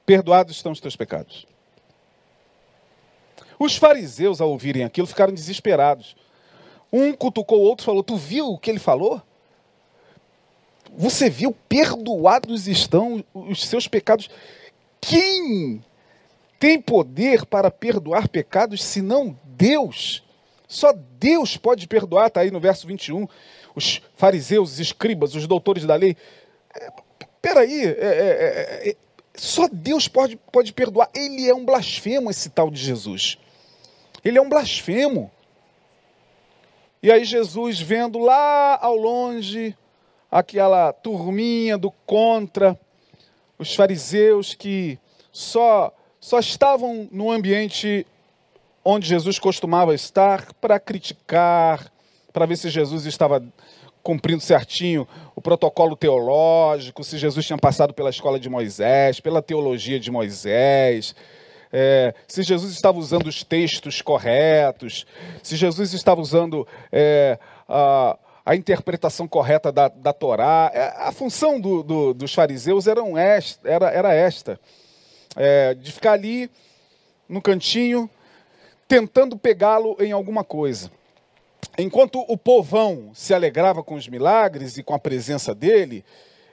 Perdoados 0.03 0.55
estão 0.55 0.71
os 0.71 0.79
teus 0.79 0.95
pecados. 0.95 1.45
Os 3.59 3.77
fariseus, 3.77 4.41
ao 4.41 4.49
ouvirem 4.49 4.83
aquilo, 4.83 5.05
ficaram 5.05 5.31
desesperados. 5.31 6.22
Um 6.93 7.11
cutucou 7.11 7.59
o 7.59 7.63
outro 7.63 7.83
e 7.83 7.87
falou: 7.87 8.03
Tu 8.03 8.15
viu 8.15 8.49
o 8.49 8.57
que 8.59 8.69
ele 8.69 8.77
falou? 8.77 9.19
Você 10.95 11.27
viu? 11.27 11.51
Perdoados 11.67 12.67
estão 12.67 13.23
os 13.33 13.65
seus 13.65 13.87
pecados. 13.87 14.29
Quem 15.01 15.83
tem 16.59 16.79
poder 16.79 17.47
para 17.47 17.71
perdoar 17.71 18.29
pecados 18.29 18.83
senão 18.83 19.35
Deus? 19.43 20.23
Só 20.67 20.93
Deus 21.19 21.57
pode 21.57 21.87
perdoar, 21.87 22.27
está 22.27 22.41
aí 22.41 22.51
no 22.51 22.59
verso 22.59 22.85
21. 22.85 23.27
Os 23.75 24.01
fariseus, 24.15 24.73
os 24.73 24.79
escribas, 24.79 25.33
os 25.33 25.47
doutores 25.47 25.85
da 25.85 25.95
lei. 25.95 26.15
É, 26.79 26.91
peraí, 27.41 27.85
é, 27.85 27.89
é, 27.89 28.89
é, 28.89 28.95
só 29.35 29.67
Deus 29.67 30.07
pode, 30.07 30.35
pode 30.51 30.71
perdoar. 30.73 31.09
Ele 31.13 31.49
é 31.49 31.55
um 31.55 31.65
blasfemo, 31.65 32.29
esse 32.29 32.49
tal 32.49 32.69
de 32.69 32.79
Jesus. 32.79 33.39
Ele 34.23 34.37
é 34.37 34.41
um 34.41 34.49
blasfemo. 34.49 35.31
E 37.03 37.11
aí 37.11 37.25
Jesus, 37.25 37.81
vendo 37.81 38.17
lá 38.17 38.79
ao 38.81 38.95
longe 38.95 39.75
aquela 40.31 40.93
turminha 40.93 41.77
do 41.77 41.91
contra, 41.91 42.79
os 43.59 43.75
fariseus 43.75 44.53
que 44.53 44.97
só, 45.29 45.93
só 46.17 46.39
estavam 46.39 47.09
no 47.11 47.29
ambiente 47.29 48.07
onde 48.85 49.05
Jesus 49.05 49.37
costumava 49.37 49.93
estar 49.93 50.53
para 50.61 50.79
criticar, 50.79 51.91
para 52.31 52.45
ver 52.45 52.55
se 52.55 52.69
Jesus 52.69 53.05
estava 53.05 53.43
cumprindo 54.01 54.41
certinho 54.41 55.05
o 55.35 55.41
protocolo 55.41 55.97
teológico, 55.97 57.03
se 57.03 57.17
Jesus 57.17 57.45
tinha 57.45 57.57
passado 57.57 57.93
pela 57.93 58.11
escola 58.11 58.39
de 58.39 58.47
Moisés, 58.47 59.19
pela 59.19 59.41
teologia 59.41 59.99
de 59.99 60.09
Moisés, 60.09 61.13
é, 61.75 62.13
se 62.27 62.43
Jesus 62.43 62.71
estava 62.71 62.99
usando 62.99 63.25
os 63.25 63.43
textos 63.43 63.99
corretos, 63.99 65.07
se 65.41 65.55
Jesus 65.55 65.91
estava 65.93 66.21
usando 66.21 66.67
é, 66.91 67.39
a, 67.67 68.15
a, 68.45 68.55
interpretação 68.55 69.27
correta 69.27 69.71
da, 69.71 69.87
da 69.87 70.13
Torá. 70.13 70.69
É, 70.71 70.93
a 70.97 71.11
função 71.11 71.59
do, 71.59 71.81
do, 71.81 72.13
dos 72.13 72.31
fariseus 72.31 72.85
eram 72.85 73.17
esta, 73.17 73.67
era, 73.67 73.89
era 73.89 74.13
esta: 74.13 74.59
é, 75.35 75.73
de 75.73 75.91
ficar 75.91 76.11
ali 76.11 76.47
no 77.27 77.41
cantinho, 77.41 78.07
tentando 78.87 79.35
pegá-lo 79.35 79.97
em 79.99 80.11
alguma 80.11 80.43
coisa. 80.43 80.91
Enquanto 81.75 82.23
o 82.27 82.37
povão 82.37 83.09
se 83.15 83.33
alegrava 83.33 83.81
com 83.81 83.95
os 83.95 84.07
milagres 84.07 84.77
e 84.77 84.83
com 84.83 84.93
a 84.93 84.99
presença 84.99 85.55
dele, 85.55 86.05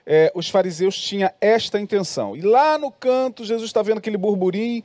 é, 0.07 0.33
os 0.35 0.49
fariseus 0.49 0.99
tinham 0.99 1.31
esta 1.43 1.79
intenção. 1.79 2.35
E 2.35 2.41
lá 2.41 2.79
no 2.79 2.91
canto, 2.91 3.45
Jesus 3.45 3.69
está 3.69 3.83
vendo 3.83 3.99
aquele 3.99 4.17
burburinho, 4.17 4.83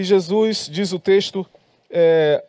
e 0.00 0.04
Jesus, 0.04 0.66
diz 0.72 0.92
o 0.92 0.98
texto, 0.98 1.46
é, 1.90 2.42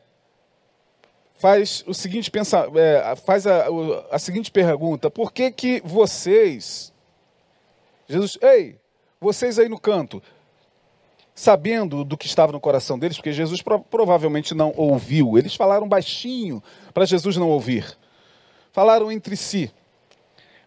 faz 1.36 1.84
o 1.86 1.94
seguinte 1.94 2.32
pensa, 2.32 2.66
é, 2.74 3.14
faz 3.18 3.46
a, 3.46 3.66
a 4.10 4.18
seguinte 4.18 4.50
pergunta: 4.50 5.12
por 5.12 5.34
que 5.34 5.52
que 5.52 5.82
vocês, 5.84 6.94
Jesus, 8.08 8.38
ei, 8.42 8.80
vocês 9.20 9.60
aí 9.60 9.68
no 9.68 9.78
canto, 9.78 10.24
sabendo 11.36 12.06
do 12.06 12.18
que 12.18 12.26
estava 12.26 12.54
no 12.54 12.60
coração 12.62 12.98
deles, 12.98 13.18
porque 13.18 13.34
Jesus 13.34 13.62
pro, 13.62 13.82
provavelmente 13.82 14.56
não 14.56 14.74
ouviu. 14.78 15.38
Eles 15.38 15.54
falaram 15.54 15.90
baixinho 15.90 16.64
para 16.94 17.04
Jesus 17.04 17.36
não 17.36 17.50
ouvir. 17.50 17.98
Falaram 18.72 19.12
entre 19.12 19.36
si. 19.36 19.70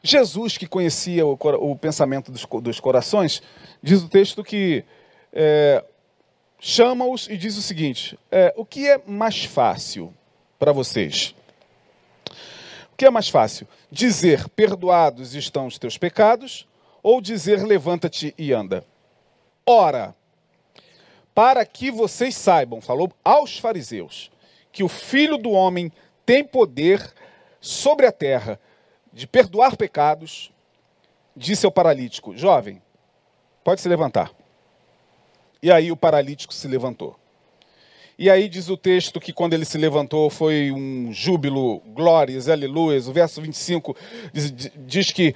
Jesus, 0.02 0.58
que 0.58 0.66
conhecia 0.66 1.24
o, 1.24 1.32
o 1.32 1.76
pensamento 1.76 2.30
dos, 2.30 2.44
dos, 2.62 2.78
corações, 2.78 3.42
diz 3.82 4.02
o 4.02 4.08
texto 4.10 4.44
que 4.44 4.84
é, 5.32 5.82
chama-os 6.58 7.28
e 7.28 7.36
diz 7.36 7.56
o 7.56 7.62
seguinte: 7.62 8.18
é, 8.30 8.52
o 8.56 8.64
que 8.64 8.88
é 8.88 9.00
mais 9.06 9.44
fácil 9.44 10.12
para 10.58 10.72
vocês? 10.72 11.34
O 12.92 12.96
que 12.96 13.04
é 13.04 13.10
mais 13.10 13.28
fácil? 13.28 13.66
Dizer 13.90 14.48
perdoados 14.50 15.34
estão 15.34 15.66
os 15.66 15.78
teus 15.78 15.98
pecados 15.98 16.66
ou 17.02 17.20
dizer 17.20 17.64
levanta-te 17.64 18.34
e 18.38 18.52
anda? 18.52 18.84
Ora, 19.66 20.14
para 21.34 21.64
que 21.66 21.90
vocês 21.90 22.36
saibam, 22.36 22.80
falou 22.80 23.12
aos 23.24 23.58
fariseus, 23.58 24.30
que 24.70 24.84
o 24.84 24.88
filho 24.88 25.36
do 25.36 25.50
homem 25.50 25.90
tem 26.24 26.44
poder 26.44 27.12
sobre 27.60 28.06
a 28.06 28.12
terra 28.12 28.60
de 29.12 29.26
perdoar 29.26 29.76
pecados, 29.76 30.52
disse 31.36 31.66
ao 31.66 31.72
paralítico: 31.72 32.36
Jovem, 32.36 32.80
pode 33.62 33.80
se 33.80 33.88
levantar. 33.88 34.30
E 35.64 35.72
aí 35.72 35.90
o 35.90 35.96
paralítico 35.96 36.52
se 36.52 36.68
levantou. 36.68 37.18
E 38.18 38.28
aí 38.28 38.50
diz 38.50 38.68
o 38.68 38.76
texto 38.76 39.18
que 39.18 39.32
quando 39.32 39.54
ele 39.54 39.64
se 39.64 39.78
levantou 39.78 40.28
foi 40.28 40.70
um 40.70 41.10
júbilo, 41.10 41.80
glórias, 41.94 42.50
aleluias. 42.50 43.08
O 43.08 43.14
verso 43.14 43.40
25 43.40 43.96
diz, 44.30 44.52
diz 44.76 45.10
que 45.10 45.34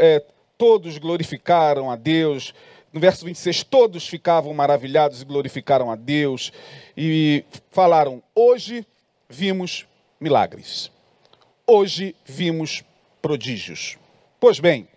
é, 0.00 0.20
todos 0.58 0.98
glorificaram 0.98 1.92
a 1.92 1.94
Deus 1.94 2.52
no 2.92 2.98
verso 2.98 3.24
26, 3.24 3.62
todos 3.62 4.08
ficavam 4.08 4.52
maravilhados 4.52 5.22
e 5.22 5.24
glorificaram 5.24 5.92
a 5.92 5.94
Deus 5.94 6.52
e 6.96 7.44
falaram: 7.70 8.20
Hoje 8.34 8.84
vimos 9.28 9.86
milagres. 10.18 10.90
Hoje 11.64 12.16
vimos 12.24 12.82
prodígios. 13.22 13.96
Pois 14.40 14.58
bem, 14.58 14.88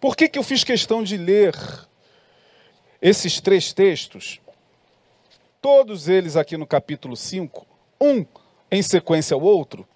por 0.00 0.16
que, 0.16 0.30
que 0.30 0.38
eu 0.38 0.42
fiz 0.42 0.64
questão 0.64 1.02
de 1.02 1.18
ler 1.18 1.54
esses 3.00 3.40
três 3.40 3.72
textos? 3.72 4.40
Todos 5.60 6.08
eles 6.08 6.36
aqui 6.36 6.56
no 6.56 6.66
capítulo 6.66 7.16
5, 7.16 7.66
um 8.00 8.24
em 8.70 8.82
sequência 8.82 9.34
ao 9.34 9.40
outro, 9.40 9.86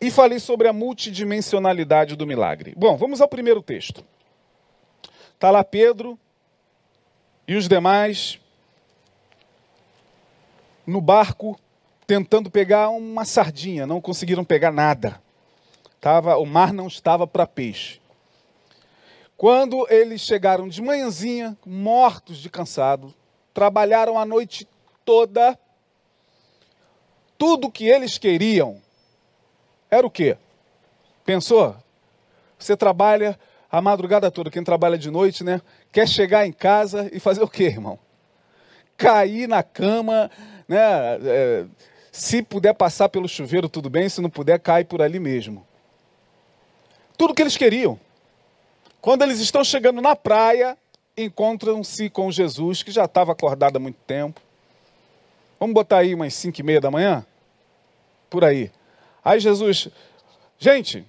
e 0.00 0.10
falei 0.10 0.40
sobre 0.40 0.66
a 0.66 0.72
multidimensionalidade 0.72 2.16
do 2.16 2.26
milagre. 2.26 2.74
Bom, 2.76 2.96
vamos 2.96 3.20
ao 3.20 3.28
primeiro 3.28 3.62
texto. 3.62 4.04
Está 5.34 5.50
lá 5.50 5.62
Pedro 5.62 6.18
e 7.46 7.54
os 7.54 7.68
demais 7.68 8.38
no 10.86 11.00
barco 11.00 11.58
tentando 12.06 12.50
pegar 12.50 12.90
uma 12.90 13.24
sardinha, 13.24 13.86
não 13.86 14.00
conseguiram 14.00 14.44
pegar 14.44 14.70
nada. 14.70 15.22
Tava, 16.00 16.36
o 16.36 16.44
mar 16.44 16.72
não 16.72 16.88
estava 16.88 17.26
para 17.26 17.46
peixe. 17.46 18.01
Quando 19.42 19.88
eles 19.90 20.20
chegaram 20.20 20.68
de 20.68 20.80
manhãzinha, 20.80 21.58
mortos 21.66 22.36
de 22.36 22.48
cansado, 22.48 23.12
trabalharam 23.52 24.16
a 24.16 24.24
noite 24.24 24.68
toda. 25.04 25.58
Tudo 27.36 27.68
que 27.68 27.88
eles 27.88 28.18
queriam 28.18 28.80
era 29.90 30.06
o 30.06 30.10
quê? 30.10 30.36
Pensou? 31.24 31.74
Você 32.56 32.76
trabalha 32.76 33.36
a 33.68 33.80
madrugada 33.80 34.30
toda, 34.30 34.48
quem 34.48 34.62
trabalha 34.62 34.96
de 34.96 35.10
noite, 35.10 35.42
né? 35.42 35.60
Quer 35.90 36.06
chegar 36.06 36.46
em 36.46 36.52
casa 36.52 37.10
e 37.12 37.18
fazer 37.18 37.42
o 37.42 37.48
quê, 37.48 37.64
irmão? 37.64 37.98
Cair 38.96 39.48
na 39.48 39.64
cama, 39.64 40.30
né? 40.68 40.78
É, 41.20 41.66
se 42.12 42.44
puder 42.44 42.74
passar 42.74 43.08
pelo 43.08 43.28
chuveiro, 43.28 43.68
tudo 43.68 43.90
bem, 43.90 44.08
se 44.08 44.20
não 44.20 44.30
puder, 44.30 44.60
cai 44.60 44.84
por 44.84 45.02
ali 45.02 45.18
mesmo. 45.18 45.66
Tudo 47.18 47.34
que 47.34 47.42
eles 47.42 47.56
queriam. 47.56 47.98
Quando 49.02 49.22
eles 49.22 49.40
estão 49.40 49.64
chegando 49.64 50.00
na 50.00 50.14
praia, 50.14 50.78
encontram-se 51.16 52.08
com 52.08 52.30
Jesus, 52.30 52.84
que 52.84 52.92
já 52.92 53.04
estava 53.04 53.32
acordado 53.32 53.76
há 53.76 53.80
muito 53.80 53.98
tempo. 54.06 54.40
Vamos 55.58 55.74
botar 55.74 55.98
aí 55.98 56.14
umas 56.14 56.32
cinco 56.34 56.60
e 56.60 56.62
meia 56.62 56.80
da 56.80 56.88
manhã? 56.88 57.26
Por 58.30 58.44
aí. 58.44 58.70
Aí 59.24 59.40
Jesus, 59.40 59.88
gente, 60.56 61.04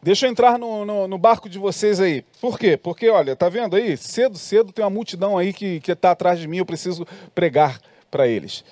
deixa 0.00 0.26
eu 0.26 0.30
entrar 0.30 0.58
no, 0.58 0.86
no, 0.86 1.06
no, 1.06 1.18
barco 1.18 1.50
de 1.50 1.58
vocês 1.58 2.00
aí. 2.00 2.22
Por 2.40 2.58
quê? 2.58 2.78
Porque, 2.78 3.10
olha, 3.10 3.36
tá 3.36 3.50
vendo 3.50 3.76
aí? 3.76 3.94
Cedo, 3.98 4.38
cedo 4.38 4.72
tem 4.72 4.82
uma 4.82 4.90
multidão 4.90 5.36
aí 5.36 5.52
que 5.52 5.82
está 5.86 6.12
atrás 6.12 6.38
de 6.38 6.48
mim, 6.48 6.56
eu 6.56 6.66
preciso 6.66 7.06
pregar 7.34 7.78
para 8.10 8.26
eles. 8.26 8.64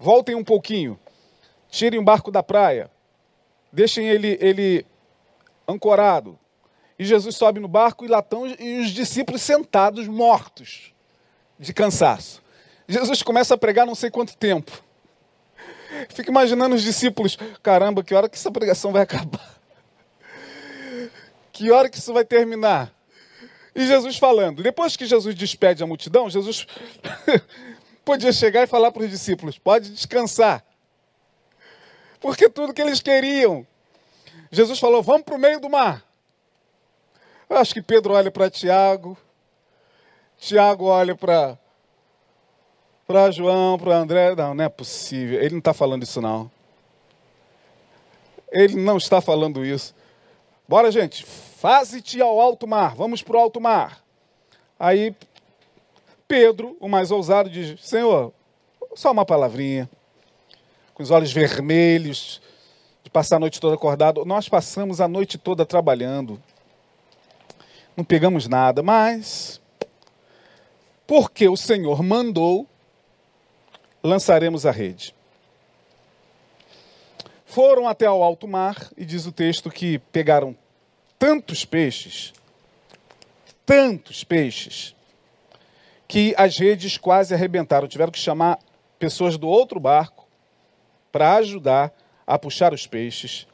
Voltem 0.00 0.34
um 0.34 0.42
pouquinho, 0.42 0.98
tirem 1.70 2.00
o 2.00 2.04
barco 2.04 2.32
da 2.32 2.42
praia, 2.42 2.90
deixem 3.72 4.08
ele, 4.08 4.36
ele 4.40 4.84
ancorado, 5.68 6.36
e 6.98 7.04
Jesus 7.04 7.36
sobe 7.36 7.60
no 7.60 7.68
barco 7.68 8.04
e 8.04 8.08
lá 8.08 8.20
estão 8.20 8.42
os 8.42 8.90
discípulos 8.90 9.42
sentados, 9.42 10.06
mortos 10.06 10.92
de 11.58 11.72
cansaço. 11.72 12.42
Jesus 12.86 13.22
começa 13.22 13.54
a 13.54 13.58
pregar 13.58 13.86
não 13.86 13.94
sei 13.94 14.10
quanto 14.10 14.36
tempo. 14.36 14.70
Fico 16.10 16.30
imaginando 16.30 16.74
os 16.74 16.82
discípulos, 16.82 17.36
caramba, 17.62 18.02
que 18.02 18.14
hora 18.14 18.28
que 18.28 18.36
essa 18.36 18.50
pregação 18.50 18.92
vai 18.92 19.02
acabar? 19.02 19.54
Que 21.52 21.70
hora 21.70 21.88
que 21.88 21.98
isso 21.98 22.12
vai 22.12 22.24
terminar? 22.24 22.92
E 23.74 23.86
Jesus 23.86 24.16
falando. 24.16 24.62
Depois 24.62 24.96
que 24.96 25.06
Jesus 25.06 25.34
despede 25.34 25.82
a 25.82 25.86
multidão, 25.86 26.30
Jesus 26.30 26.66
podia 28.04 28.32
chegar 28.32 28.62
e 28.62 28.66
falar 28.66 28.92
para 28.92 29.02
os 29.02 29.10
discípulos: 29.10 29.58
pode 29.58 29.90
descansar. 29.90 30.64
Porque 32.20 32.48
tudo 32.48 32.72
que 32.72 32.82
eles 32.82 33.00
queriam. 33.00 33.66
Jesus 34.50 34.78
falou: 34.78 35.02
vamos 35.02 35.22
para 35.22 35.34
o 35.34 35.38
meio 35.38 35.60
do 35.60 35.68
mar. 35.68 36.04
Eu 37.54 37.60
acho 37.60 37.72
que 37.72 37.80
Pedro 37.80 38.14
olha 38.14 38.32
para 38.32 38.50
Tiago, 38.50 39.16
Tiago 40.36 40.86
olha 40.86 41.14
para 41.14 41.56
para 43.06 43.30
João, 43.30 43.78
para 43.78 43.94
André. 43.94 44.34
Não, 44.34 44.54
não 44.54 44.64
é 44.64 44.68
possível. 44.68 45.40
Ele 45.40 45.50
não 45.50 45.58
está 45.60 45.72
falando 45.72 46.02
isso, 46.02 46.20
não. 46.20 46.50
Ele 48.50 48.74
não 48.74 48.96
está 48.96 49.20
falando 49.20 49.64
isso. 49.64 49.94
Bora, 50.66 50.90
gente. 50.90 51.24
Faze-te 51.24 52.20
ao 52.20 52.40
alto 52.40 52.66
mar. 52.66 52.96
Vamos 52.96 53.22
para 53.22 53.36
o 53.36 53.40
alto 53.40 53.60
mar. 53.60 54.02
Aí 54.76 55.14
Pedro, 56.26 56.76
o 56.80 56.88
mais 56.88 57.12
ousado, 57.12 57.48
diz: 57.48 57.80
Senhor, 57.86 58.32
só 58.96 59.12
uma 59.12 59.24
palavrinha. 59.24 59.88
Com 60.92 61.04
os 61.04 61.12
olhos 61.12 61.32
vermelhos, 61.32 62.42
de 63.04 63.10
passar 63.10 63.36
a 63.36 63.38
noite 63.40 63.60
toda 63.60 63.76
acordado. 63.76 64.24
Nós 64.24 64.48
passamos 64.48 65.00
a 65.00 65.06
noite 65.06 65.38
toda 65.38 65.64
trabalhando 65.64 66.42
não 67.96 68.04
pegamos 68.04 68.48
nada, 68.48 68.82
mas 68.82 69.60
porque 71.06 71.48
o 71.48 71.56
Senhor 71.56 72.02
mandou, 72.02 72.66
lançaremos 74.02 74.66
a 74.66 74.70
rede. 74.70 75.14
Foram 77.44 77.86
até 77.86 78.06
ao 78.06 78.22
alto 78.22 78.48
mar 78.48 78.90
e 78.96 79.04
diz 79.04 79.26
o 79.26 79.32
texto 79.32 79.70
que 79.70 79.98
pegaram 79.98 80.56
tantos 81.18 81.64
peixes, 81.64 82.32
tantos 83.64 84.24
peixes, 84.24 84.94
que 86.08 86.34
as 86.36 86.58
redes 86.58 86.98
quase 86.98 87.32
arrebentaram. 87.32 87.86
Tiveram 87.86 88.10
que 88.10 88.18
chamar 88.18 88.58
pessoas 88.98 89.38
do 89.38 89.46
outro 89.46 89.78
barco 89.78 90.26
para 91.12 91.36
ajudar 91.36 91.92
a 92.26 92.38
puxar 92.38 92.74
os 92.74 92.86
peixes 92.86 93.46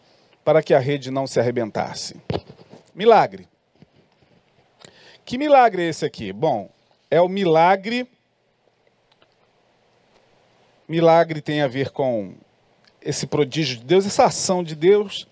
para 0.44 0.62
que 0.62 0.72
a 0.72 0.78
rede 0.78 1.10
não 1.10 1.26
se 1.26 1.38
arrebentasse. 1.38 2.16
Milagre. 2.94 3.49
Que 5.30 5.38
milagre 5.38 5.84
é 5.84 5.88
esse 5.88 6.04
aqui? 6.04 6.32
Bom, 6.32 6.68
é 7.08 7.20
o 7.20 7.28
milagre. 7.28 8.04
Milagre 10.88 11.40
tem 11.40 11.60
a 11.62 11.68
ver 11.68 11.90
com 11.90 12.34
esse 13.00 13.28
prodígio 13.28 13.76
de 13.76 13.84
Deus, 13.84 14.04
essa 14.04 14.24
ação 14.24 14.64
de 14.64 14.74
Deus. 14.74 15.28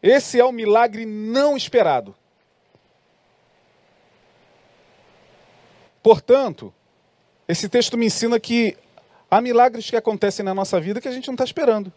Esse 0.00 0.38
é 0.38 0.44
o 0.44 0.52
milagre 0.52 1.04
não 1.04 1.56
esperado. 1.56 2.14
Portanto, 6.00 6.72
esse 7.48 7.68
texto 7.68 7.98
me 7.98 8.06
ensina 8.06 8.38
que 8.38 8.78
há 9.28 9.40
milagres 9.40 9.90
que 9.90 9.96
acontecem 9.96 10.44
na 10.44 10.54
nossa 10.54 10.80
vida 10.80 11.00
que 11.00 11.08
a 11.08 11.12
gente 11.12 11.26
não 11.26 11.34
está 11.34 11.44
esperando. 11.44 11.92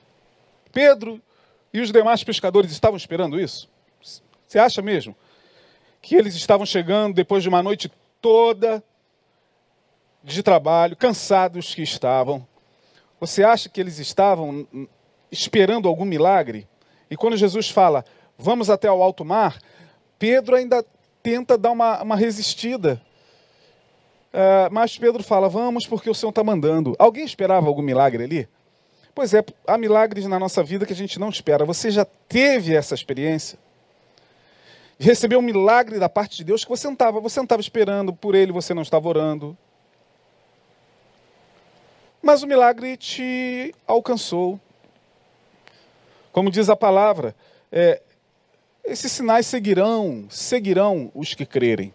Pedro 0.71 1.21
e 1.71 1.82
os 1.82 1.91
demais 1.91 2.23
pescadores 2.23 2.71
estavam 2.71 2.97
esperando 2.97 3.39
isso? 3.39 3.69
Você 4.47 4.58
acha 4.58 4.82
mesmo? 4.82 5.15
Que 6.01 6.15
eles 6.15 6.35
estavam 6.35 6.65
chegando 6.65 7.13
depois 7.13 7.43
de 7.43 7.49
uma 7.49 7.62
noite 7.62 7.91
toda 8.21 8.83
de 10.23 10.43
trabalho, 10.43 10.95
cansados 10.95 11.73
que 11.73 11.81
estavam. 11.81 12.45
Você 13.19 13.43
acha 13.43 13.69
que 13.69 13.79
eles 13.79 13.99
estavam 13.99 14.67
esperando 15.31 15.88
algum 15.88 16.05
milagre? 16.05 16.67
E 17.09 17.17
quando 17.17 17.38
Jesus 17.38 17.69
fala, 17.69 18.05
vamos 18.38 18.69
até 18.69 18.91
o 18.91 19.01
alto 19.01 19.25
mar, 19.25 19.59
Pedro 20.17 20.55
ainda 20.55 20.85
tenta 21.21 21.57
dar 21.57 21.71
uma, 21.71 22.01
uma 22.01 22.15
resistida. 22.15 23.01
Uh, 24.31 24.71
mas 24.71 24.97
Pedro 24.97 25.23
fala, 25.23 25.49
vamos 25.49 25.88
porque 25.88 26.09
o 26.09 26.15
Senhor 26.15 26.29
está 26.29 26.43
mandando. 26.43 26.95
Alguém 26.99 27.25
esperava 27.25 27.67
algum 27.67 27.81
milagre 27.81 28.23
ali? 28.23 28.47
Pois 29.15 29.33
é, 29.33 29.43
há 29.67 29.77
milagres 29.77 30.25
na 30.27 30.39
nossa 30.39 30.63
vida 30.63 30.85
que 30.85 30.93
a 30.93 30.95
gente 30.95 31.19
não 31.19 31.29
espera. 31.29 31.65
Você 31.65 31.89
já 31.91 32.05
teve 32.05 32.75
essa 32.75 32.93
experiência? 32.93 33.57
De 34.99 35.07
receber 35.07 35.38
um 35.38 35.41
milagre 35.41 35.97
da 35.97 36.09
parte 36.09 36.35
de 36.35 36.43
Deus 36.43 36.65
que 36.65 36.69
você 36.69 36.85
não 36.85 36.93
estava, 36.93 37.21
você 37.21 37.39
não 37.39 37.45
estava 37.45 37.62
esperando 37.62 38.12
por 38.12 38.35
ele, 38.35 38.51
você 38.51 38.73
não 38.73 38.81
estava 38.81 39.07
orando. 39.07 39.57
Mas 42.21 42.43
o 42.43 42.47
milagre 42.47 42.97
te 42.97 43.73
alcançou. 43.88 44.59
Como 46.33 46.51
diz 46.51 46.69
a 46.69 46.75
palavra, 46.75 47.33
é, 47.71 48.01
esses 48.83 49.09
sinais 49.09 49.45
seguirão, 49.45 50.27
seguirão 50.29 51.09
os 51.15 51.33
que 51.33 51.45
crerem. 51.45 51.93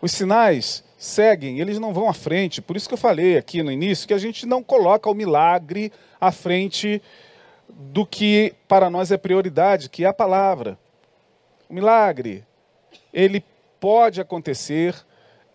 Os 0.00 0.12
sinais 0.12 0.84
seguem, 0.96 1.58
eles 1.58 1.80
não 1.80 1.92
vão 1.92 2.08
à 2.08 2.14
frente. 2.14 2.62
Por 2.62 2.76
isso 2.76 2.86
que 2.86 2.94
eu 2.94 2.98
falei 2.98 3.36
aqui 3.36 3.60
no 3.60 3.72
início 3.72 4.06
que 4.06 4.14
a 4.14 4.18
gente 4.18 4.46
não 4.46 4.62
coloca 4.62 5.10
o 5.10 5.14
milagre 5.14 5.92
à 6.20 6.30
frente 6.30 7.02
do 7.68 8.06
que 8.06 8.54
para 8.68 8.88
nós 8.88 9.10
é 9.10 9.16
prioridade, 9.16 9.88
que 9.88 10.04
é 10.04 10.08
a 10.08 10.12
palavra. 10.12 10.78
O 11.72 11.74
milagre, 11.74 12.44
ele 13.14 13.42
pode 13.80 14.20
acontecer 14.20 14.94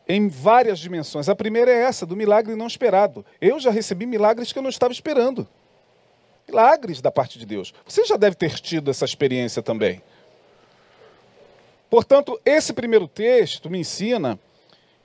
em 0.08 0.28
várias 0.28 0.80
dimensões. 0.80 1.30
A 1.30 1.36
primeira 1.36 1.70
é 1.70 1.84
essa, 1.84 2.08
do 2.08 2.16
milagre 2.16 2.56
não 2.56 2.66
esperado. 2.66 3.24
Eu 3.40 3.60
já 3.60 3.70
recebi 3.70 4.08
milagres 4.08 4.52
que 4.52 4.58
eu 4.58 4.64
não 4.64 4.72
estava 4.72 4.92
esperando. 4.92 5.48
Milagres 6.48 7.02
da 7.02 7.12
parte 7.12 7.38
de 7.38 7.46
Deus. 7.46 7.72
Você 7.86 8.04
já 8.04 8.18
deve 8.18 8.36
ter 8.36 8.60
tido 8.60 8.90
essa 8.90 9.06
experiência 9.06 9.62
também. 9.62 10.02
Portanto, 11.88 12.42
esse 12.44 12.74
primeiro 12.74 13.08
texto 13.08 13.70
me 13.70 13.78
ensina 13.78 14.40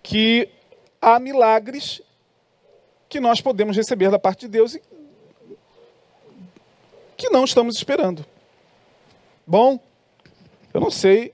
que 0.03 0.49
há 0.99 1.21
milagres 1.21 2.01
que 3.07 3.21
nós 3.21 3.39
podemos 3.39 3.77
receber 3.77 4.11
da 4.11 4.19
parte 4.19 4.47
de 4.47 4.49
Deus 4.49 4.77
e 4.77 4.83
que 7.19 7.29
não 7.29 7.45
estamos 7.45 7.77
esperando. 7.77 8.25
Bom, 9.47 9.79
eu 10.73 10.81
não 10.81 10.91
sei. 10.91 11.33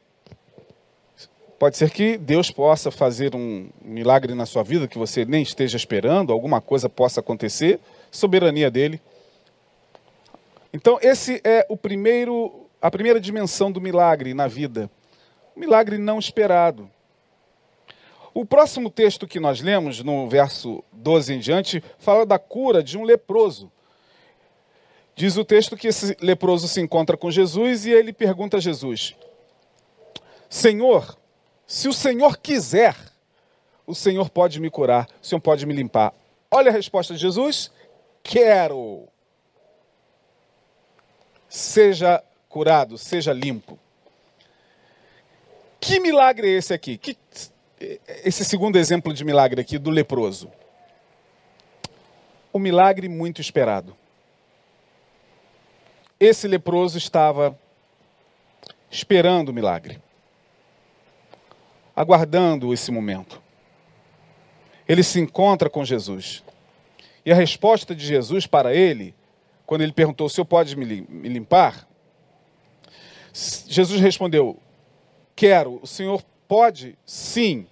Pode 1.58 1.76
ser 1.76 1.90
que 1.90 2.16
Deus 2.16 2.50
possa 2.50 2.90
fazer 2.90 3.34
um 3.34 3.68
milagre 3.82 4.32
na 4.34 4.46
sua 4.46 4.62
vida 4.62 4.86
que 4.86 4.96
você 4.96 5.24
nem 5.24 5.42
esteja 5.42 5.76
esperando, 5.76 6.32
alguma 6.32 6.60
coisa 6.60 6.88
possa 6.88 7.18
acontecer, 7.18 7.80
soberania 8.12 8.70
dele. 8.70 9.00
Então, 10.72 10.98
esse 11.02 11.40
é 11.42 11.66
o 11.68 11.76
primeiro, 11.76 12.66
a 12.80 12.90
primeira 12.90 13.20
dimensão 13.20 13.72
do 13.72 13.80
milagre 13.80 14.34
na 14.34 14.46
vida. 14.46 14.88
Milagre 15.56 15.98
não 15.98 16.18
esperado. 16.18 16.88
O 18.32 18.44
próximo 18.44 18.88
texto 18.88 19.26
que 19.26 19.40
nós 19.40 19.60
lemos, 19.60 20.04
no 20.04 20.28
verso 20.28 20.84
12 20.92 21.34
em 21.34 21.38
diante, 21.40 21.82
fala 21.98 22.24
da 22.24 22.38
cura 22.38 22.84
de 22.84 22.96
um 22.96 23.02
leproso. 23.02 23.72
Diz 25.16 25.36
o 25.36 25.44
texto 25.44 25.76
que 25.76 25.88
esse 25.88 26.16
leproso 26.20 26.68
se 26.68 26.80
encontra 26.80 27.16
com 27.16 27.28
Jesus 27.28 27.84
e 27.84 27.90
ele 27.90 28.12
pergunta 28.12 28.58
a 28.58 28.60
Jesus: 28.60 29.16
Senhor, 30.48 31.18
se 31.66 31.88
o 31.88 31.92
Senhor 31.92 32.38
quiser, 32.38 32.96
o 33.86 33.94
Senhor 33.94 34.30
pode 34.30 34.60
me 34.60 34.70
curar, 34.70 35.08
o 35.22 35.26
Senhor 35.26 35.40
pode 35.40 35.66
me 35.66 35.74
limpar. 35.74 36.14
Olha 36.50 36.70
a 36.70 36.72
resposta 36.72 37.14
de 37.14 37.20
Jesus: 37.20 37.70
quero. 38.22 39.06
Seja 41.48 42.22
curado, 42.48 42.98
seja 42.98 43.32
limpo. 43.32 43.78
Que 45.80 46.00
milagre 46.00 46.48
é 46.48 46.58
esse 46.58 46.74
aqui? 46.74 46.98
Que, 46.98 47.16
esse 48.24 48.44
segundo 48.44 48.76
exemplo 48.76 49.12
de 49.14 49.24
milagre 49.24 49.60
aqui 49.60 49.78
do 49.78 49.90
leproso. 49.90 50.50
O 52.52 52.58
milagre 52.58 53.08
muito 53.08 53.40
esperado. 53.40 53.96
Esse 56.18 56.48
leproso 56.48 56.98
estava 56.98 57.56
esperando 58.90 59.50
o 59.50 59.52
milagre, 59.52 60.02
aguardando 61.98 62.72
esse 62.72 62.92
momento. 62.92 63.42
Ele 64.88 65.02
se 65.02 65.18
encontra 65.18 65.68
com 65.68 65.84
Jesus. 65.84 66.44
E 67.26 67.32
a 67.32 67.34
resposta 67.34 67.92
de 67.92 68.06
Jesus 68.06 68.46
para 68.46 68.72
ele, 68.72 69.16
quando 69.66 69.82
ele 69.82 69.92
perguntou: 69.92 70.28
O 70.28 70.30
senhor 70.30 70.44
pode 70.44 70.76
me 70.76 70.84
limpar? 71.28 71.88
Jesus 73.32 74.00
respondeu: 74.00 74.56
Quero. 75.34 75.80
O 75.82 75.86
senhor 75.88 76.22
pode? 76.46 76.96
Sim. 77.04 77.66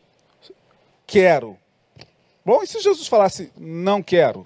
Quero. 1.06 1.56
Bom, 2.44 2.64
e 2.64 2.66
se 2.66 2.80
Jesus 2.80 3.06
falasse: 3.06 3.52
Não 3.56 4.02
quero? 4.02 4.44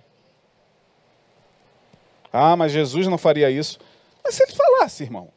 Ah, 2.30 2.54
mas 2.54 2.70
Jesus 2.70 3.06
não 3.06 3.16
faria 3.16 3.50
isso. 3.50 3.80
Mas 4.22 4.34
se 4.34 4.42
ele 4.42 4.52
falasse, 4.52 5.04
irmão. 5.04 5.32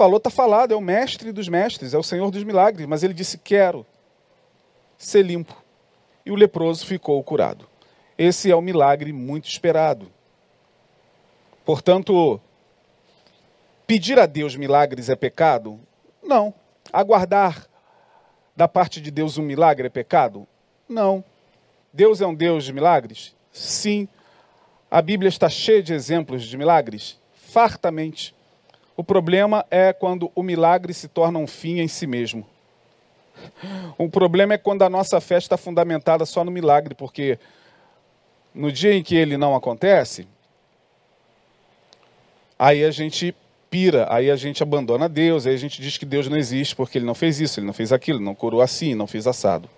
Falou, 0.00 0.16
está 0.16 0.30
falado, 0.30 0.72
é 0.72 0.74
o 0.74 0.80
mestre 0.80 1.30
dos 1.30 1.46
mestres, 1.46 1.92
é 1.92 1.98
o 1.98 2.02
Senhor 2.02 2.30
dos 2.30 2.42
milagres, 2.42 2.86
mas 2.86 3.02
ele 3.02 3.12
disse: 3.12 3.36
Quero 3.36 3.84
ser 4.96 5.22
limpo. 5.22 5.54
E 6.24 6.30
o 6.30 6.34
leproso 6.34 6.86
ficou 6.86 7.22
curado. 7.22 7.68
Esse 8.16 8.50
é 8.50 8.56
o 8.56 8.62
milagre 8.62 9.12
muito 9.12 9.46
esperado. 9.46 10.10
Portanto, 11.66 12.40
pedir 13.86 14.18
a 14.18 14.24
Deus 14.24 14.56
milagres 14.56 15.10
é 15.10 15.14
pecado? 15.14 15.78
Não. 16.22 16.54
Aguardar 16.90 17.66
da 18.56 18.66
parte 18.66 19.02
de 19.02 19.10
Deus 19.10 19.36
um 19.36 19.42
milagre 19.42 19.88
é 19.88 19.90
pecado? 19.90 20.48
Não. 20.88 21.22
Deus 21.92 22.22
é 22.22 22.26
um 22.26 22.34
Deus 22.34 22.64
de 22.64 22.72
milagres? 22.72 23.36
Sim. 23.52 24.08
A 24.90 25.02
Bíblia 25.02 25.28
está 25.28 25.50
cheia 25.50 25.82
de 25.82 25.92
exemplos 25.92 26.44
de 26.44 26.56
milagres? 26.56 27.20
Fartamente. 27.34 28.34
O 28.96 29.04
problema 29.04 29.64
é 29.70 29.92
quando 29.92 30.30
o 30.34 30.42
milagre 30.42 30.92
se 30.92 31.08
torna 31.08 31.38
um 31.38 31.46
fim 31.46 31.80
em 31.80 31.88
si 31.88 32.06
mesmo. 32.06 32.46
O 33.96 34.08
problema 34.08 34.54
é 34.54 34.58
quando 34.58 34.82
a 34.82 34.90
nossa 34.90 35.20
fé 35.20 35.38
está 35.38 35.56
fundamentada 35.56 36.26
só 36.26 36.44
no 36.44 36.50
milagre, 36.50 36.94
porque 36.94 37.38
no 38.54 38.70
dia 38.70 38.92
em 38.92 39.02
que 39.02 39.14
ele 39.14 39.36
não 39.36 39.54
acontece, 39.54 40.26
aí 42.58 42.84
a 42.84 42.90
gente 42.90 43.34
pira, 43.70 44.06
aí 44.12 44.30
a 44.30 44.36
gente 44.36 44.62
abandona 44.62 45.08
Deus, 45.08 45.46
aí 45.46 45.54
a 45.54 45.58
gente 45.58 45.80
diz 45.80 45.96
que 45.96 46.04
Deus 46.04 46.28
não 46.28 46.36
existe 46.36 46.74
porque 46.74 46.98
ele 46.98 47.06
não 47.06 47.14
fez 47.14 47.40
isso, 47.40 47.60
ele 47.60 47.66
não 47.66 47.72
fez 47.72 47.92
aquilo, 47.92 48.20
não 48.20 48.34
curou 48.34 48.60
assim, 48.60 48.94
não 48.94 49.06
fez 49.06 49.26
assado. 49.26 49.70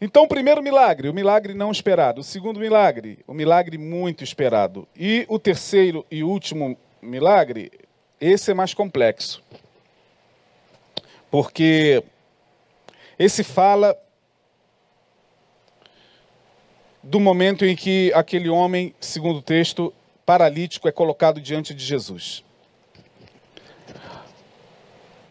Então, 0.00 0.22
o 0.22 0.28
primeiro 0.28 0.62
milagre, 0.62 1.08
o 1.08 1.14
milagre 1.14 1.54
não 1.54 1.72
esperado. 1.72 2.20
O 2.20 2.24
segundo 2.24 2.60
milagre, 2.60 3.18
o 3.26 3.34
milagre 3.34 3.76
muito 3.76 4.22
esperado. 4.22 4.86
E 4.96 5.26
o 5.28 5.40
terceiro 5.40 6.06
e 6.08 6.22
último 6.22 6.78
milagre, 7.00 7.70
esse 8.20 8.50
é 8.50 8.54
mais 8.54 8.74
complexo. 8.74 9.42
Porque 11.30 12.02
esse 13.18 13.44
fala 13.44 13.96
do 17.02 17.20
momento 17.20 17.64
em 17.64 17.74
que 17.74 18.12
aquele 18.14 18.48
homem, 18.48 18.94
segundo 19.00 19.38
o 19.38 19.42
texto, 19.42 19.92
paralítico 20.26 20.88
é 20.88 20.92
colocado 20.92 21.40
diante 21.40 21.72
de 21.74 21.84
Jesus. 21.84 22.44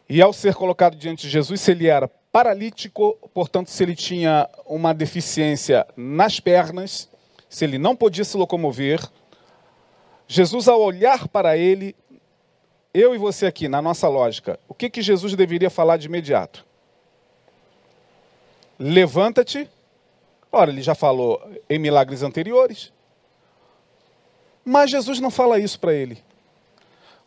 E 0.10 0.22
ao 0.22 0.32
ser 0.32 0.56
colocado 0.56 0.96
diante 0.96 1.24
de 1.24 1.30
Jesus, 1.30 1.60
se 1.60 1.72
ele 1.72 1.88
era 1.88 2.08
paralítico, 2.32 3.18
portanto, 3.34 3.70
se 3.70 3.84
ele 3.84 3.96
tinha 3.96 4.50
uma 4.66 4.94
deficiência 4.94 5.86
nas 5.96 6.40
pernas, 6.40 7.10
se 7.50 7.66
ele 7.66 7.78
não 7.78 7.96
podia 7.96 8.24
se 8.24 8.38
locomover, 8.38 9.02
Jesus, 10.28 10.68
ao 10.68 10.82
olhar 10.82 11.28
para 11.28 11.58
ele, 11.58 11.96
eu 12.94 13.16
e 13.16 13.18
você 13.18 13.46
aqui, 13.46 13.68
na 13.68 13.82
nossa 13.82 14.08
lógica, 14.10 14.60
o 14.68 14.74
que, 14.74 14.90
que 14.90 15.02
Jesus 15.02 15.36
deveria 15.36 15.70
falar 15.70 15.98
de 15.98 16.08
imediato? 16.08 16.66
Levanta-te. 18.78 19.70
Ora, 20.52 20.72
ele 20.72 20.82
já 20.82 20.94
falou 20.94 21.42
em 21.70 21.80
milagres 21.80 22.24
anteriores. 22.24 22.92
Mas 24.66 24.92
Jesus 24.92 25.20
não 25.20 25.32
fala 25.32 25.60
isso 25.60 25.80
para 25.80 25.94
ele. 25.94 26.22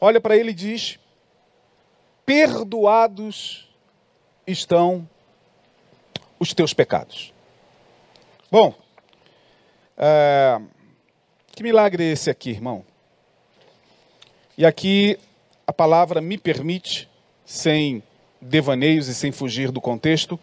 Olha 0.00 0.20
para 0.20 0.36
ele 0.36 0.50
e 0.50 0.54
diz: 0.54 0.98
Perdoados 2.26 3.68
estão 4.46 5.08
os 6.38 6.52
teus 6.52 6.74
pecados. 6.74 7.32
Bom, 8.50 8.74
é, 9.96 10.60
que 11.52 11.62
milagre 11.62 12.04
é 12.04 12.12
esse 12.12 12.30
aqui, 12.30 12.50
irmão? 12.50 12.84
E 14.60 14.66
aqui 14.66 15.18
a 15.66 15.72
palavra 15.72 16.20
me 16.20 16.36
permite, 16.36 17.08
sem 17.46 18.02
devaneios 18.38 19.08
e 19.08 19.14
sem 19.14 19.32
fugir 19.32 19.70
do 19.70 19.80
contexto, 19.80 20.38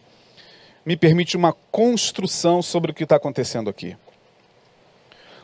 me 0.84 0.98
permite 0.98 1.38
uma 1.38 1.54
construção 1.72 2.64
sobre 2.64 2.90
o 2.90 2.96
que 2.96 3.04
está 3.04 3.18
acontecendo 3.18 3.70
aqui. 3.70 3.96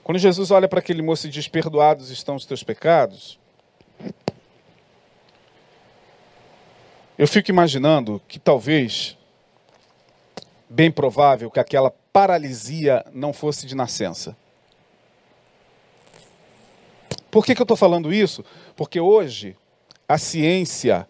Quando 0.03 0.17
Jesus 0.17 0.49
olha 0.49 0.67
para 0.67 0.79
aquele 0.79 1.03
moço 1.03 1.27
e 1.27 1.29
diz: 1.29 1.47
Perdoados 1.47 2.09
estão 2.09 2.35
os 2.35 2.47
teus 2.47 2.63
pecados, 2.63 3.37
Eu 7.15 7.27
fico 7.27 7.51
imaginando 7.51 8.19
que 8.27 8.39
talvez, 8.39 9.15
bem 10.67 10.89
provável, 10.89 11.51
que 11.51 11.59
aquela 11.59 11.91
paralisia 12.11 13.05
não 13.13 13.31
fosse 13.31 13.67
de 13.67 13.75
nascença. 13.75 14.35
Por 17.33 17.43
que, 17.43 17.55
que 17.55 17.61
eu 17.61 17.63
estou 17.63 17.75
falando 17.75 18.13
isso? 18.13 18.45
Porque 18.75 18.99
hoje 18.99 19.57
a 20.07 20.19
ciência 20.19 21.09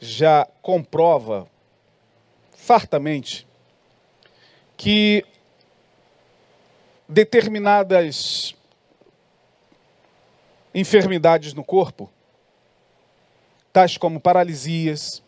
já 0.00 0.48
comprova 0.62 1.46
fartamente 2.56 3.46
que 4.74 5.22
determinadas 7.06 8.56
enfermidades 10.74 11.52
no 11.52 11.62
corpo, 11.62 12.10
tais 13.70 13.98
como 13.98 14.18
paralisias, 14.18 15.22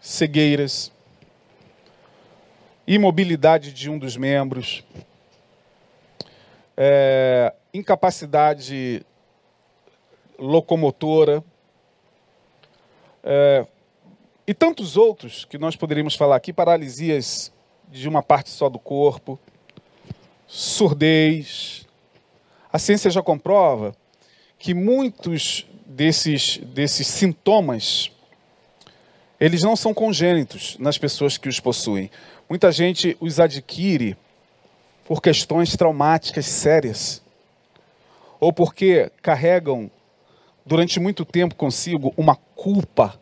cegueiras, 0.00 0.90
imobilidade 2.84 3.72
de 3.72 3.88
um 3.88 3.96
dos 3.96 4.16
membros, 4.16 4.82
é, 6.76 7.54
incapacidade 7.72 9.06
locomotora, 10.38 11.42
é, 13.22 13.66
e 14.46 14.52
tantos 14.52 14.96
outros 14.96 15.44
que 15.44 15.56
nós 15.56 15.76
poderíamos 15.76 16.14
falar 16.14 16.36
aqui, 16.36 16.52
paralisias 16.52 17.52
de 17.88 18.08
uma 18.08 18.22
parte 18.22 18.50
só 18.50 18.68
do 18.68 18.78
corpo, 18.78 19.38
surdez. 20.46 21.86
A 22.72 22.78
ciência 22.78 23.10
já 23.10 23.22
comprova 23.22 23.94
que 24.58 24.74
muitos 24.74 25.66
desses, 25.86 26.58
desses 26.58 27.06
sintomas 27.06 28.10
eles 29.42 29.62
não 29.62 29.74
são 29.74 29.92
congênitos 29.92 30.76
nas 30.78 30.96
pessoas 30.96 31.36
que 31.36 31.48
os 31.48 31.58
possuem. 31.58 32.08
Muita 32.48 32.70
gente 32.70 33.16
os 33.20 33.40
adquire 33.40 34.16
por 35.04 35.20
questões 35.20 35.76
traumáticas 35.76 36.46
sérias, 36.46 37.20
ou 38.38 38.52
porque 38.52 39.10
carregam 39.20 39.90
durante 40.64 41.00
muito 41.00 41.24
tempo 41.24 41.54
consigo 41.54 42.12
uma 42.16 42.36
culpa 42.36 43.18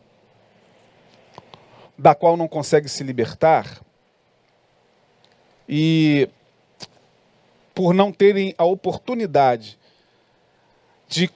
da 1.97 2.15
qual 2.15 2.35
não 2.35 2.47
consegue 2.47 2.89
se 2.89 3.03
libertar, 3.03 3.81
e 5.67 6.27
por 7.73 7.93
não 7.93 8.11
terem 8.11 8.53
a 8.57 8.65
oportunidade 8.65 9.77
de 11.07 11.29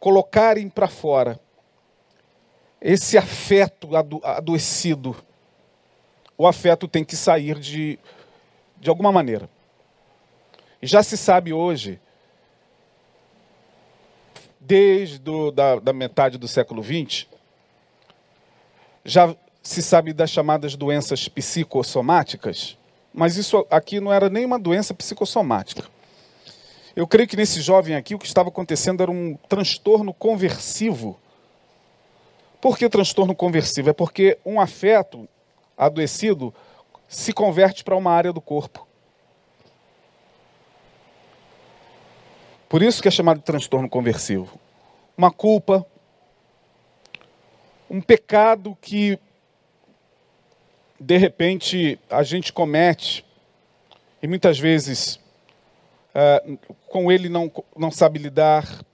colocarem 0.00 0.68
para 0.68 0.88
fora 0.88 1.38
esse 2.80 3.16
afeto 3.16 3.96
ado 3.96 4.20
adoecido, 4.22 5.16
o 6.36 6.46
afeto 6.46 6.86
tem 6.86 7.04
que 7.04 7.16
sair 7.16 7.58
de, 7.58 7.98
de 8.78 8.90
alguma 8.90 9.10
maneira. 9.10 9.48
E 10.80 10.86
já 10.86 11.02
se 11.02 11.16
sabe 11.16 11.52
hoje, 11.52 11.98
desde 14.66 15.18
do, 15.18 15.50
da, 15.50 15.76
da 15.76 15.92
metade 15.92 16.38
do 16.38 16.48
século 16.48 16.82
XX, 16.82 17.26
já 19.04 19.34
se 19.62 19.82
sabe 19.82 20.12
das 20.12 20.30
chamadas 20.30 20.76
doenças 20.76 21.28
psicossomáticas, 21.28 22.76
mas 23.12 23.36
isso 23.36 23.66
aqui 23.70 24.00
não 24.00 24.12
era 24.12 24.28
nem 24.28 24.44
uma 24.44 24.58
doença 24.58 24.94
psicossomática. 24.94 25.84
Eu 26.96 27.06
creio 27.06 27.28
que 27.28 27.36
nesse 27.36 27.60
jovem 27.60 27.96
aqui 27.96 28.14
o 28.14 28.18
que 28.18 28.26
estava 28.26 28.48
acontecendo 28.48 29.02
era 29.02 29.10
um 29.10 29.36
transtorno 29.48 30.14
conversivo. 30.14 31.18
Por 32.60 32.78
que 32.78 32.88
transtorno 32.88 33.34
conversivo? 33.34 33.90
É 33.90 33.92
porque 33.92 34.38
um 34.44 34.60
afeto 34.60 35.28
adoecido 35.76 36.54
se 37.08 37.32
converte 37.32 37.84
para 37.84 37.96
uma 37.96 38.12
área 38.12 38.32
do 38.32 38.40
corpo. 38.40 38.86
Por 42.74 42.82
isso 42.82 43.00
que 43.00 43.06
é 43.06 43.10
chamado 43.12 43.38
de 43.38 43.44
transtorno 43.44 43.88
conversivo. 43.88 44.58
Uma 45.16 45.30
culpa, 45.30 45.86
um 47.88 48.00
pecado 48.00 48.76
que 48.80 49.16
de 50.98 51.16
repente 51.16 52.00
a 52.10 52.24
gente 52.24 52.52
comete 52.52 53.24
e 54.20 54.26
muitas 54.26 54.58
vezes 54.58 55.20
uh, 56.16 56.58
com 56.88 57.12
ele 57.12 57.28
não, 57.28 57.48
não 57.76 57.92
sabe 57.92 58.18
lidar, 58.18 58.84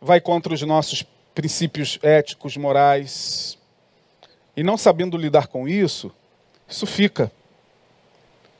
vai 0.00 0.20
contra 0.20 0.54
os 0.54 0.62
nossos 0.62 1.02
princípios 1.34 1.98
éticos, 2.00 2.56
morais, 2.56 3.58
e 4.56 4.62
não 4.62 4.76
sabendo 4.76 5.16
lidar 5.16 5.48
com 5.48 5.66
isso, 5.66 6.14
isso 6.68 6.86
fica. 6.86 7.32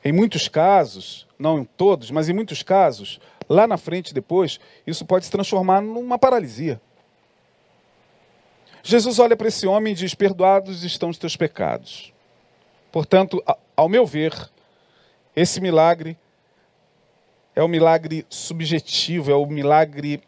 Em 0.04 0.10
muitos 0.10 0.48
casos, 0.48 1.24
não 1.38 1.60
em 1.60 1.64
todos, 1.64 2.10
mas 2.10 2.28
em 2.28 2.32
muitos 2.32 2.64
casos, 2.64 3.20
lá 3.50 3.66
na 3.66 3.76
frente 3.76 4.14
depois, 4.14 4.60
isso 4.86 5.04
pode 5.04 5.24
se 5.24 5.30
transformar 5.30 5.80
numa 5.80 6.16
paralisia. 6.16 6.80
Jesus 8.80 9.18
olha 9.18 9.36
para 9.36 9.48
esse 9.48 9.66
homem 9.66 9.92
e 9.92 9.96
diz: 9.96 10.14
Perdoados 10.14 10.84
estão 10.84 11.10
os 11.10 11.18
teus 11.18 11.36
pecados. 11.36 12.14
Portanto, 12.92 13.42
ao 13.76 13.88
meu 13.88 14.06
ver, 14.06 14.32
esse 15.34 15.60
milagre 15.60 16.16
é 17.54 17.60
o 17.60 17.66
um 17.66 17.68
milagre 17.68 18.24
subjetivo, 18.30 19.32
é 19.32 19.34
o 19.34 19.42
um 19.42 19.48
milagre 19.48 20.22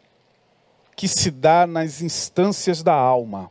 que 0.95 1.07
se 1.07 1.31
dá 1.31 1.65
nas 1.65 2.01
instâncias 2.01 2.83
da 2.83 2.93
alma. 2.93 3.49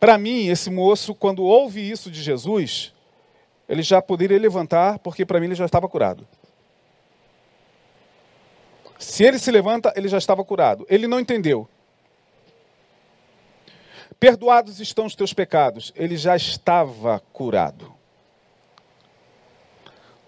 Para 0.00 0.16
mim, 0.16 0.46
esse 0.48 0.70
moço, 0.70 1.14
quando 1.14 1.44
ouve 1.44 1.88
isso 1.88 2.10
de 2.10 2.22
Jesus, 2.22 2.92
ele 3.72 3.82
já 3.82 4.02
poderia 4.02 4.38
levantar, 4.38 4.98
porque 4.98 5.24
para 5.24 5.40
mim 5.40 5.46
ele 5.46 5.54
já 5.54 5.64
estava 5.64 5.88
curado. 5.88 6.28
Se 8.98 9.24
ele 9.24 9.38
se 9.38 9.50
levanta, 9.50 9.90
ele 9.96 10.08
já 10.08 10.18
estava 10.18 10.44
curado. 10.44 10.84
Ele 10.90 11.06
não 11.08 11.18
entendeu. 11.18 11.66
Perdoados 14.20 14.78
estão 14.78 15.06
os 15.06 15.14
teus 15.16 15.32
pecados. 15.32 15.90
Ele 15.96 16.18
já 16.18 16.36
estava 16.36 17.18
curado. 17.32 17.94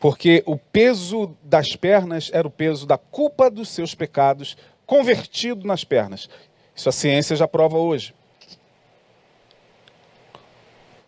Porque 0.00 0.42
o 0.46 0.56
peso 0.56 1.36
das 1.42 1.76
pernas 1.76 2.30
era 2.32 2.48
o 2.48 2.50
peso 2.50 2.86
da 2.86 2.96
culpa 2.96 3.50
dos 3.50 3.68
seus 3.68 3.94
pecados 3.94 4.56
convertido 4.86 5.66
nas 5.66 5.84
pernas. 5.84 6.30
Isso 6.74 6.88
a 6.88 6.92
ciência 6.92 7.36
já 7.36 7.46
prova 7.46 7.76
hoje. 7.76 8.14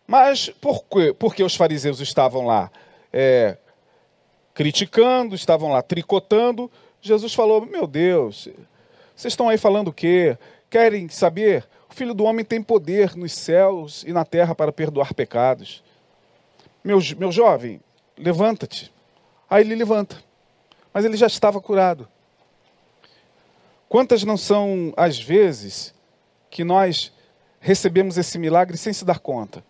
Mas 0.07 0.49
por 0.49 0.85
quê? 0.85 1.15
Porque 1.19 1.43
os 1.43 1.57
fariseus 1.57 2.01
estavam 2.01 2.47
lá 2.47 2.71
é, 3.13 3.57
criticando, 4.55 5.35
estavam 5.35 5.71
lá 5.71 5.83
tricotando, 5.83 6.71
Jesus 7.01 7.35
falou: 7.35 7.65
Meu 7.65 7.87
Deus, 7.87 8.49
vocês 9.15 9.33
estão 9.33 9.49
aí 9.49 9.59
falando 9.59 9.89
o 9.89 9.93
quê? 9.93 10.37
Querem 10.69 11.09
saber? 11.09 11.67
O 11.89 11.95
filho 11.95 12.13
do 12.13 12.25
homem 12.25 12.45
tem 12.45 12.63
poder 12.63 13.17
nos 13.17 13.33
céus 13.33 14.05
e 14.07 14.13
na 14.13 14.25
terra 14.25 14.55
para 14.55 14.73
perdoar 14.73 15.15
pecados. 15.15 15.83
Meu, 16.85 16.99
meu 17.17 17.33
jovem, 17.33 17.81
levanta-te. 18.19 18.93
Aí 19.49 19.65
ele 19.65 19.75
levanta. 19.75 20.23
Mas 20.93 21.05
ele 21.05 21.17
já 21.17 21.27
estava 21.27 21.61
curado. 21.61 22.09
Quantas 23.89 24.25
não 24.25 24.37
são 24.37 24.93
as 24.97 25.19
vezes 25.19 25.95
que 26.51 26.65
nós 26.65 27.13
recebemos 27.61 28.19
esse 28.19 28.39
milagre 28.39 28.77
sem 28.77 28.93
se 28.93 29.05
dar 29.05 29.19
conta? 29.19 29.65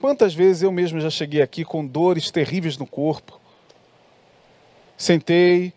Quantas 0.00 0.32
vezes 0.32 0.62
eu 0.62 0.70
mesmo 0.70 1.00
já 1.00 1.10
cheguei 1.10 1.42
aqui 1.42 1.64
com 1.64 1.84
dores 1.84 2.30
terríveis 2.30 2.78
no 2.78 2.86
corpo? 2.86 3.40
Sentei, 4.96 5.72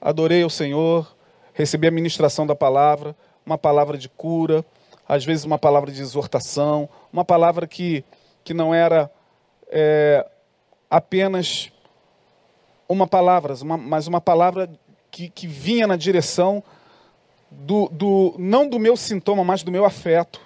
adorei 0.00 0.42
ao 0.42 0.50
Senhor, 0.50 1.14
recebi 1.52 1.86
a 1.86 1.90
ministração 1.90 2.46
da 2.46 2.56
palavra, 2.56 3.14
uma 3.46 3.56
palavra 3.56 3.96
de 3.96 4.08
cura, 4.08 4.64
às 5.08 5.24
vezes 5.24 5.44
uma 5.44 5.58
palavra 5.58 5.92
de 5.92 6.00
exortação, 6.00 6.88
uma 7.12 7.24
palavra 7.24 7.66
que, 7.66 8.04
que 8.42 8.52
não 8.52 8.74
era 8.74 9.08
é, 9.68 10.26
apenas 10.90 11.70
uma 12.88 13.06
palavra, 13.06 13.54
uma, 13.62 13.76
mas 13.76 14.08
uma 14.08 14.20
palavra 14.20 14.68
que, 15.12 15.28
que 15.28 15.46
vinha 15.46 15.86
na 15.86 15.96
direção 15.96 16.62
do, 17.50 17.88
do, 17.88 18.34
não 18.36 18.68
do 18.68 18.80
meu 18.80 18.96
sintoma, 18.96 19.44
mas 19.44 19.62
do 19.62 19.70
meu 19.70 19.84
afeto. 19.84 20.40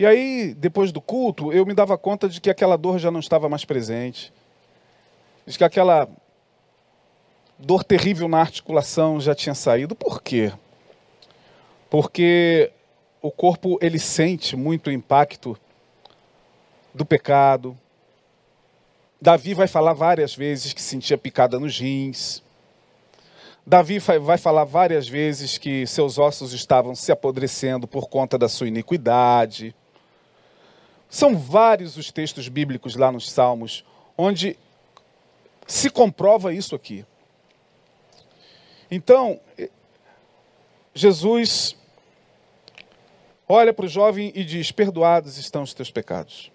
E 0.00 0.06
aí, 0.06 0.54
depois 0.54 0.92
do 0.92 0.98
culto, 0.98 1.52
eu 1.52 1.66
me 1.66 1.74
dava 1.74 1.98
conta 1.98 2.26
de 2.26 2.40
que 2.40 2.48
aquela 2.48 2.78
dor 2.78 2.98
já 2.98 3.10
não 3.10 3.20
estava 3.20 3.50
mais 3.50 3.66
presente, 3.66 4.32
de 5.44 5.58
que 5.58 5.62
aquela 5.62 6.08
dor 7.58 7.84
terrível 7.84 8.26
na 8.26 8.40
articulação 8.40 9.20
já 9.20 9.34
tinha 9.34 9.54
saído. 9.54 9.94
Por 9.94 10.22
quê? 10.22 10.54
Porque 11.90 12.72
o 13.20 13.30
corpo 13.30 13.78
ele 13.82 13.98
sente 13.98 14.56
muito 14.56 14.86
o 14.86 14.90
impacto 14.90 15.54
do 16.94 17.04
pecado. 17.04 17.76
Davi 19.20 19.52
vai 19.52 19.68
falar 19.68 19.92
várias 19.92 20.34
vezes 20.34 20.72
que 20.72 20.80
sentia 20.80 21.18
picada 21.18 21.60
nos 21.60 21.78
rins. 21.78 22.42
Davi 23.66 23.98
vai 23.98 24.38
falar 24.38 24.64
várias 24.64 25.06
vezes 25.06 25.58
que 25.58 25.86
seus 25.86 26.16
ossos 26.16 26.54
estavam 26.54 26.94
se 26.94 27.12
apodrecendo 27.12 27.86
por 27.86 28.08
conta 28.08 28.38
da 28.38 28.48
sua 28.48 28.66
iniquidade. 28.66 29.74
São 31.10 31.36
vários 31.36 31.96
os 31.96 32.12
textos 32.12 32.48
bíblicos 32.48 32.94
lá 32.94 33.10
nos 33.10 33.30
Salmos 33.30 33.84
onde 34.16 34.56
se 35.66 35.90
comprova 35.90 36.54
isso 36.54 36.74
aqui. 36.76 37.04
Então, 38.90 39.40
Jesus 40.94 41.76
olha 43.48 43.72
para 43.72 43.86
o 43.86 43.88
jovem 43.88 44.32
e 44.34 44.44
diz: 44.44 44.70
Perdoados 44.70 45.36
estão 45.36 45.62
os 45.62 45.74
teus 45.74 45.90
pecados. 45.90 46.50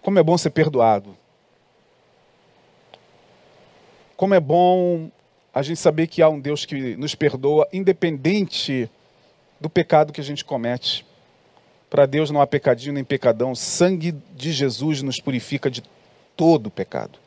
Como 0.00 0.18
é 0.18 0.22
bom 0.22 0.36
ser 0.36 0.50
perdoado. 0.50 1.16
Como 4.16 4.34
é 4.34 4.40
bom 4.40 5.10
a 5.54 5.62
gente 5.62 5.78
saber 5.78 6.06
que 6.06 6.22
há 6.22 6.28
um 6.28 6.40
Deus 6.40 6.64
que 6.64 6.96
nos 6.96 7.14
perdoa, 7.14 7.68
independente 7.72 8.88
do 9.60 9.68
pecado 9.68 10.12
que 10.12 10.20
a 10.20 10.24
gente 10.24 10.44
comete. 10.44 11.04
Para 11.92 12.06
Deus 12.06 12.30
não 12.30 12.40
há 12.40 12.46
pecadinho 12.46 12.94
nem 12.94 13.04
pecadão. 13.04 13.52
O 13.52 13.54
sangue 13.56 14.12
de 14.34 14.50
Jesus 14.50 15.02
nos 15.02 15.20
purifica 15.20 15.70
de 15.70 15.82
todo 16.34 16.70
pecado. 16.70 17.18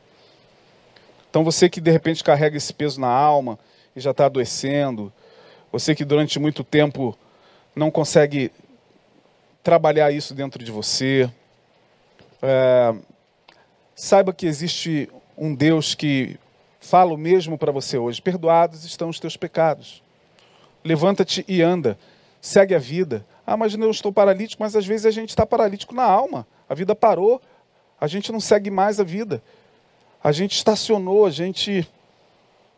Então 1.30 1.44
você 1.44 1.68
que 1.68 1.80
de 1.80 1.88
repente 1.88 2.24
carrega 2.24 2.56
esse 2.56 2.74
peso 2.74 3.00
na 3.00 3.06
alma 3.06 3.60
e 3.94 4.00
já 4.00 4.10
está 4.10 4.26
adoecendo, 4.26 5.12
você 5.70 5.94
que 5.94 6.04
durante 6.04 6.40
muito 6.40 6.64
tempo 6.64 7.16
não 7.76 7.92
consegue 7.92 8.50
trabalhar 9.62 10.10
isso 10.10 10.34
dentro 10.34 10.64
de 10.64 10.72
você, 10.72 11.30
é, 12.42 12.92
saiba 13.94 14.32
que 14.32 14.46
existe 14.46 15.08
um 15.38 15.54
Deus 15.54 15.94
que 15.94 16.40
fala 16.80 17.14
o 17.14 17.16
mesmo 17.16 17.56
para 17.56 17.70
você 17.70 17.98
hoje: 17.98 18.20
perdoados 18.20 18.84
estão 18.84 19.10
os 19.10 19.20
teus 19.20 19.36
pecados. 19.36 20.02
Levanta-te 20.82 21.44
e 21.46 21.62
anda, 21.62 21.96
segue 22.40 22.74
a 22.74 22.80
vida. 22.80 23.24
Ah, 23.46 23.56
mas 23.56 23.74
eu 23.74 23.90
estou 23.90 24.12
paralítico, 24.12 24.62
mas 24.62 24.74
às 24.74 24.84
vezes 24.84 25.06
a 25.06 25.10
gente 25.10 25.28
está 25.28 25.46
paralítico 25.46 25.94
na 25.94 26.02
alma. 26.02 26.44
A 26.68 26.74
vida 26.74 26.96
parou, 26.96 27.40
a 28.00 28.08
gente 28.08 28.32
não 28.32 28.40
segue 28.40 28.70
mais 28.70 28.98
a 28.98 29.04
vida. 29.04 29.40
A 30.22 30.32
gente 30.32 30.56
estacionou, 30.56 31.24
a 31.24 31.30
gente 31.30 31.88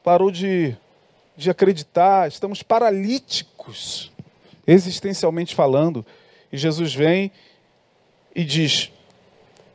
parou 0.04 0.30
de, 0.30 0.76
de 1.34 1.48
acreditar, 1.48 2.28
estamos 2.28 2.62
paralíticos, 2.62 4.12
existencialmente 4.66 5.54
falando. 5.54 6.04
E 6.52 6.58
Jesus 6.58 6.94
vem 6.94 7.32
e 8.34 8.44
diz: 8.44 8.92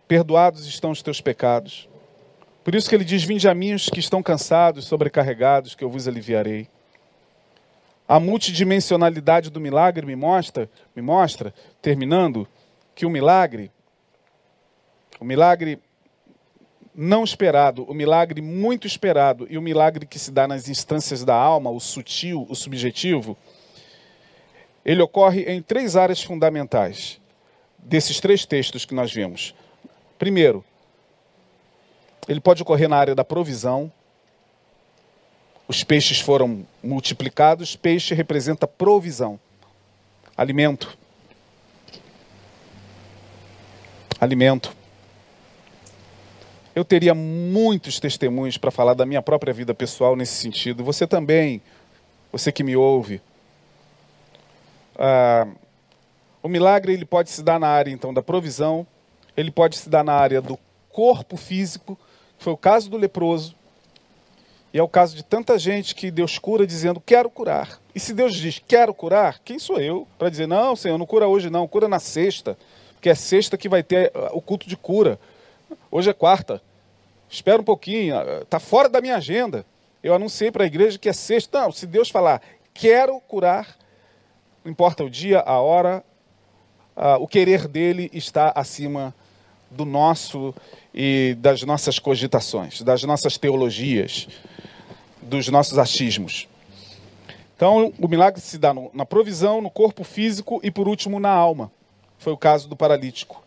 Perdoados 0.08 0.68
estão 0.68 0.92
os 0.92 1.02
teus 1.02 1.20
pecados. 1.20 1.90
Por 2.64 2.76
isso 2.76 2.88
que 2.88 2.96
ele 2.96 3.04
diz: 3.04 3.24
Vinde 3.24 3.50
a 3.50 3.56
mim 3.56 3.74
os 3.74 3.90
que 3.90 4.00
estão 4.00 4.22
cansados, 4.22 4.86
sobrecarregados, 4.86 5.74
que 5.74 5.84
eu 5.84 5.90
vos 5.90 6.08
aliviarei. 6.08 6.68
A 8.08 8.20
multidimensionalidade 8.20 9.50
do 9.50 9.60
milagre 9.60 10.06
me 10.06 10.16
mostra, 10.16 10.70
me 10.96 11.02
mostra, 11.02 11.54
terminando, 11.82 12.48
que 12.94 13.06
o 13.06 13.10
milagre, 13.10 13.72
o 15.20 15.26
milagre 15.26 15.80
não 16.94 17.24
esperado, 17.24 17.84
o 17.84 17.94
milagre 17.94 18.42
muito 18.42 18.86
esperado 18.86 19.48
e 19.50 19.58
o 19.58 19.62
milagre 19.62 20.06
que 20.06 20.20
se 20.20 20.32
dá 20.32 20.48
nas 20.48 20.70
instâncias 20.70 21.24
da 21.24 21.36
alma, 21.36 21.70
o 21.72 21.80
sutil, 21.80 22.46
o 22.50 22.56
subjetivo, 22.56 23.38
ele 24.86 25.02
ocorre 25.02 25.44
em 25.44 25.62
três 25.62 25.96
áreas 25.96 26.22
fundamentais 26.22 27.20
desses 27.78 28.20
três 28.20 28.46
textos 28.46 28.86
que 28.86 28.94
nós 28.94 29.12
vimos. 29.12 29.56
Primeiro, 30.20 30.64
ele 32.28 32.40
pode 32.40 32.62
ocorrer 32.62 32.88
na 32.88 32.98
área 32.98 33.16
da 33.16 33.24
provisão. 33.24 33.92
Os 35.74 35.84
peixes 35.84 36.20
foram 36.20 36.68
multiplicados, 36.84 37.76
peixe 37.76 38.14
representa 38.14 38.68
provisão, 38.68 39.40
alimento. 40.38 40.96
Alimento. 44.22 44.72
Eu 46.76 46.86
teria 46.86 47.16
muitos 47.16 48.00
testemunhos 48.00 48.56
para 48.56 48.70
falar 48.70 48.94
da 48.94 49.04
minha 49.04 49.20
própria 49.24 49.52
vida 49.52 49.74
pessoal 49.74 50.16
nesse 50.16 50.36
sentido. 50.36 50.84
Você 50.84 51.08
também, 51.08 51.60
você 52.32 52.52
que 52.52 52.64
me 52.64 52.76
ouve. 52.76 53.20
Ah, 54.96 55.48
o 56.44 56.48
milagre 56.48 56.94
ele 56.94 57.04
pode 57.04 57.32
se 57.32 57.42
dar 57.42 57.60
na 57.60 57.68
área 57.68 57.90
então 57.90 58.14
da 58.14 58.22
provisão, 58.22 58.86
ele 59.36 59.50
pode 59.50 59.76
se 59.78 59.90
dar 59.90 60.04
na 60.04 60.14
área 60.14 60.40
do 60.40 60.56
corpo 60.92 61.36
físico, 61.36 61.98
que 62.38 62.44
foi 62.44 62.54
o 62.54 62.58
caso 62.58 62.92
do 62.92 62.96
leproso, 62.98 63.56
e 64.74 64.80
é 64.80 64.82
o 64.82 64.88
caso 64.88 65.16
de 65.16 65.24
tanta 65.24 65.60
gente 65.60 65.94
que 65.94 66.10
Deus 66.10 66.40
cura 66.40 66.66
dizendo 66.66 67.00
quero 67.00 67.30
curar. 67.30 67.80
E 67.94 68.00
se 68.00 68.12
Deus 68.12 68.34
diz 68.34 68.60
quero 68.68 68.92
curar, 68.92 69.40
quem 69.46 69.60
sou 69.60 69.80
eu 69.80 70.08
para 70.18 70.30
dizer 70.30 70.48
não, 70.48 70.76
Senhor, 70.76 70.98
não 70.98 71.06
cura 71.06 71.28
hoje 71.28 71.50
não, 71.50 71.68
cura 71.68 71.88
na 71.88 72.00
sexta, 72.00 72.58
porque 72.96 73.08
é 73.08 73.14
sexta 73.14 73.56
que 73.56 73.70
vai 73.70 73.84
ter 73.84 74.12
ah, 74.16 74.32
o 74.34 74.42
culto 74.42 74.68
de 74.68 74.76
cura. 74.76 75.20
Hoje 75.92 76.10
é 76.10 76.14
quarta. 76.14 76.60
Espera 77.30 77.62
um 77.62 77.64
pouquinho, 77.64 78.16
está 78.42 78.60
fora 78.60 78.90
da 78.90 79.00
minha 79.00 79.16
agenda. 79.16 79.64
Eu 80.02 80.14
anunciei 80.14 80.52
para 80.52 80.64
a 80.64 80.68
igreja 80.68 80.98
que 80.98 81.08
é 81.08 81.14
sexta. 81.14 81.62
Não, 81.62 81.72
se 81.72 81.86
Deus 81.86 82.10
falar, 82.10 82.42
quero 82.74 83.20
curar, 83.22 83.78
não 84.64 84.72
importa 84.72 85.04
o 85.04 85.10
dia, 85.10 85.40
a 85.40 85.60
hora, 85.60 86.04
o 87.20 87.28
querer 87.28 87.68
dele 87.68 88.10
está 88.14 88.52
acima 88.56 89.14
do 89.70 89.86
nosso 89.86 90.54
e 90.94 91.36
das 91.40 91.64
nossas 91.64 91.98
cogitações, 91.98 92.82
das 92.82 93.04
nossas 93.04 93.38
teologias, 93.38 94.28
dos 95.24 95.48
nossos 95.50 95.78
achismos. 95.78 96.48
Então, 97.56 97.94
o 98.00 98.08
milagre 98.08 98.42
se 98.42 98.58
dá 98.58 98.74
no, 98.74 98.90
na 98.94 99.06
provisão, 99.06 99.62
no 99.62 99.70
corpo 99.70 100.04
físico 100.04 100.60
e, 100.64 100.70
por 100.70 100.88
último, 100.88 101.20
na 101.20 101.30
alma. 101.30 101.72
Foi 102.18 102.34
o 102.34 102.38
caso 102.38 102.68
do 102.68 102.76
paralítico. 102.76 103.44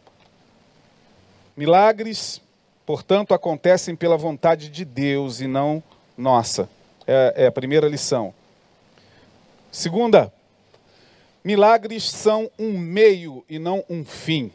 Milagres, 1.56 2.40
portanto, 2.84 3.34
acontecem 3.34 3.96
pela 3.96 4.16
vontade 4.16 4.68
de 4.68 4.84
Deus 4.84 5.40
e 5.40 5.46
não 5.46 5.82
nossa. 6.16 6.68
É, 7.06 7.44
é 7.44 7.46
a 7.46 7.52
primeira 7.52 7.88
lição. 7.88 8.32
Segunda, 9.70 10.32
milagres 11.44 12.10
são 12.10 12.50
um 12.58 12.78
meio 12.78 13.44
e 13.48 13.58
não 13.58 13.84
um 13.88 14.04
fim. 14.04 14.50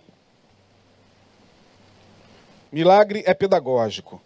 Milagre 2.72 3.22
é 3.26 3.34
pedagógico. 3.34 4.22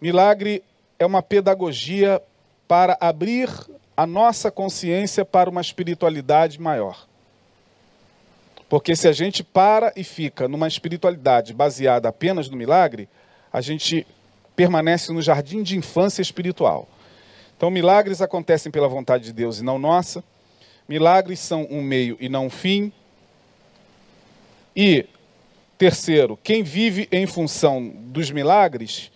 Milagre 0.00 0.62
é 1.00 1.06
uma 1.06 1.22
pedagogia 1.22 2.22
para 2.68 2.96
abrir 3.00 3.48
a 3.96 4.06
nossa 4.06 4.50
consciência 4.50 5.24
para 5.24 5.48
uma 5.48 5.62
espiritualidade 5.62 6.60
maior. 6.60 7.08
Porque 8.68 8.94
se 8.94 9.08
a 9.08 9.12
gente 9.12 9.42
para 9.42 9.92
e 9.96 10.04
fica 10.04 10.46
numa 10.46 10.68
espiritualidade 10.68 11.54
baseada 11.54 12.10
apenas 12.10 12.50
no 12.50 12.56
milagre, 12.56 13.08
a 13.50 13.62
gente 13.62 14.06
permanece 14.54 15.10
no 15.10 15.22
jardim 15.22 15.62
de 15.62 15.76
infância 15.76 16.20
espiritual. 16.20 16.86
Então, 17.56 17.70
milagres 17.70 18.20
acontecem 18.20 18.70
pela 18.70 18.86
vontade 18.86 19.24
de 19.24 19.32
Deus 19.32 19.58
e 19.58 19.64
não 19.64 19.78
nossa. 19.78 20.22
Milagres 20.86 21.40
são 21.40 21.66
um 21.70 21.82
meio 21.82 22.18
e 22.20 22.28
não 22.28 22.46
um 22.46 22.50
fim. 22.50 22.92
E, 24.76 25.06
terceiro, 25.78 26.38
quem 26.42 26.62
vive 26.62 27.08
em 27.10 27.26
função 27.26 27.88
dos 27.88 28.30
milagres, 28.30 29.10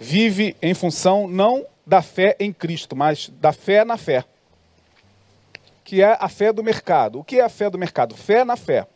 vive 0.00 0.56
em 0.60 0.74
função 0.74 1.28
não 1.28 1.64
da 1.86 2.02
fé 2.02 2.34
em 2.40 2.52
Cristo, 2.52 2.96
mas 2.96 3.28
da 3.28 3.52
fé 3.52 3.84
na 3.84 3.96
fé 3.96 4.24
que 5.90 6.00
é 6.00 6.16
a 6.20 6.28
fé 6.28 6.52
do 6.52 6.62
mercado. 6.62 7.18
O 7.18 7.24
que 7.24 7.40
é 7.40 7.42
a 7.42 7.48
fé 7.48 7.68
do 7.68 7.76
mercado? 7.76 8.16
Fé 8.16 8.44
na 8.44 8.56
fé. 8.56 8.86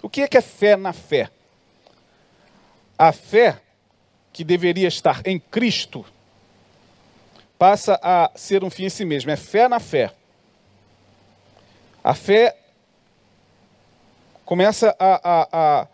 O 0.00 0.08
que 0.08 0.22
é 0.22 0.26
que 0.26 0.38
é 0.38 0.40
fé 0.40 0.74
na 0.74 0.94
fé? 0.94 1.28
A 2.96 3.12
fé 3.12 3.60
que 4.32 4.42
deveria 4.42 4.88
estar 4.88 5.20
em 5.26 5.38
Cristo 5.38 6.06
passa 7.58 8.00
a 8.02 8.30
ser 8.34 8.64
um 8.64 8.70
fim 8.70 8.84
em 8.84 8.88
si 8.88 9.04
mesmo. 9.04 9.30
É 9.30 9.36
fé 9.36 9.68
na 9.68 9.78
fé. 9.78 10.10
A 12.02 12.14
fé 12.14 12.56
começa 14.46 14.96
a, 14.98 15.20
a, 15.22 15.48
a 15.52 15.86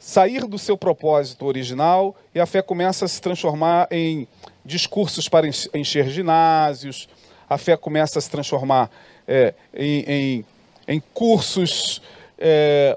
sair 0.00 0.46
do 0.46 0.58
seu 0.58 0.78
propósito 0.78 1.44
original 1.44 2.16
e 2.34 2.40
a 2.40 2.46
fé 2.46 2.62
começa 2.62 3.04
a 3.04 3.08
se 3.08 3.20
transformar 3.20 3.86
em 3.90 4.26
discursos 4.64 5.28
para 5.28 5.46
encher 5.46 6.08
ginásios, 6.08 7.06
a 7.48 7.58
fé 7.58 7.76
começa 7.76 8.18
a 8.18 8.22
se 8.22 8.30
transformar 8.30 8.90
é, 9.28 9.52
em, 9.74 10.00
em, 10.08 10.44
em, 10.88 11.00
cursos 11.12 12.00
é, 12.38 12.96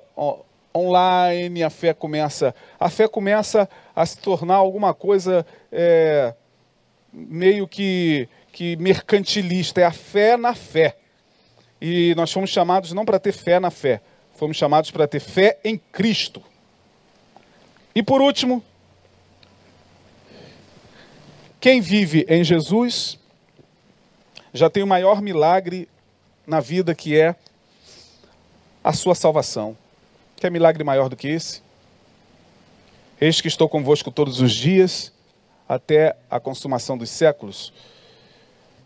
online, 0.74 1.62
a 1.62 1.70
fé 1.70 1.94
começa, 1.94 2.56
a 2.80 2.90
fé 2.90 3.06
começa 3.06 3.70
a 3.94 4.06
se 4.06 4.18
tornar 4.20 4.56
alguma 4.56 4.94
coisa 4.94 5.46
é, 5.70 6.34
meio 7.12 7.68
que, 7.68 8.30
que 8.54 8.78
mercantilista, 8.78 9.82
é 9.82 9.86
a 9.86 9.92
fé 9.92 10.38
na 10.38 10.56
fé. 10.56 10.96
E 11.82 12.16
nós 12.16 12.32
fomos 12.32 12.50
chamados 12.50 12.94
não 12.94 13.04
para 13.04 13.20
ter 13.20 13.34
fé 13.34 13.60
na 13.60 13.70
fé, 13.70 14.00
fomos 14.36 14.56
chamados 14.56 14.90
para 14.90 15.06
ter 15.06 15.20
fé 15.20 15.60
em 15.66 15.78
Cristo. 15.78 16.42
E 17.96 18.02
por 18.02 18.22
último, 18.22 18.64
quem 21.60 21.80
vive 21.80 22.26
em 22.28 22.44
Jesus 22.44 23.18
já 24.54 24.70
tem 24.70 24.84
o 24.84 24.88
maior 24.88 25.22
milagre 25.22 25.88
na 26.46 26.60
vida 26.60 26.94
que 26.94 27.20
é 27.20 27.36
a 28.84 28.94
sua 28.94 29.16
salvação. 29.16 29.78
Quer 30.36 30.52
milagre 30.52 30.84
maior 30.84 31.08
do 31.08 31.16
que 31.16 31.28
esse? 31.28 31.62
Eis 33.22 33.40
que 33.40 33.48
estou 33.48 33.70
convosco 33.70 34.12
todos 34.12 34.42
os 34.42 34.52
dias, 34.52 35.14
até 35.70 36.16
a 36.30 36.40
consumação 36.40 36.98
dos 36.98 37.10
séculos. 37.10 37.72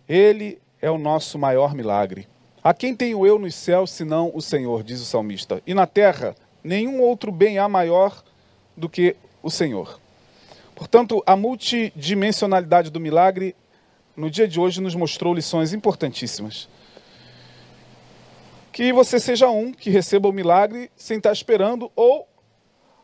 Ele 0.08 0.60
é 0.82 0.92
o 0.92 0.98
nosso 0.98 1.40
maior 1.40 1.74
milagre. 1.74 2.28
A 2.64 2.74
quem 2.74 2.96
tenho 2.96 3.26
eu 3.26 3.40
nos 3.40 3.56
céus, 3.56 3.90
senão 3.90 4.32
o 4.34 4.42
Senhor, 4.42 4.84
diz 4.84 5.02
o 5.02 5.06
salmista. 5.06 5.62
E 5.66 5.74
na 5.74 5.88
terra, 5.88 6.36
nenhum 6.64 7.02
outro 7.02 7.32
bem 7.32 7.58
há 7.58 7.68
maior 7.68 8.24
do 8.78 8.88
que 8.88 9.16
o 9.42 9.50
Senhor. 9.50 10.00
Portanto, 10.76 11.24
a 11.26 11.36
multidimensionalidade 11.36 12.92
do 12.92 13.00
milagre, 13.00 13.56
no 14.16 14.30
dia 14.30 14.48
de 14.48 14.60
hoje, 14.60 14.80
nos 14.80 14.94
mostrou 14.94 15.34
lições 15.34 15.74
importantíssimas. 15.74 16.70
Que 18.72 18.94
você 18.94 19.20
seja 19.20 19.50
um 19.50 19.74
que 19.74 19.90
receba 19.90 20.30
o 20.30 20.32
milagre 20.32 20.92
sem 20.96 21.18
estar 21.18 21.32
esperando, 21.32 21.92
ou 21.96 22.28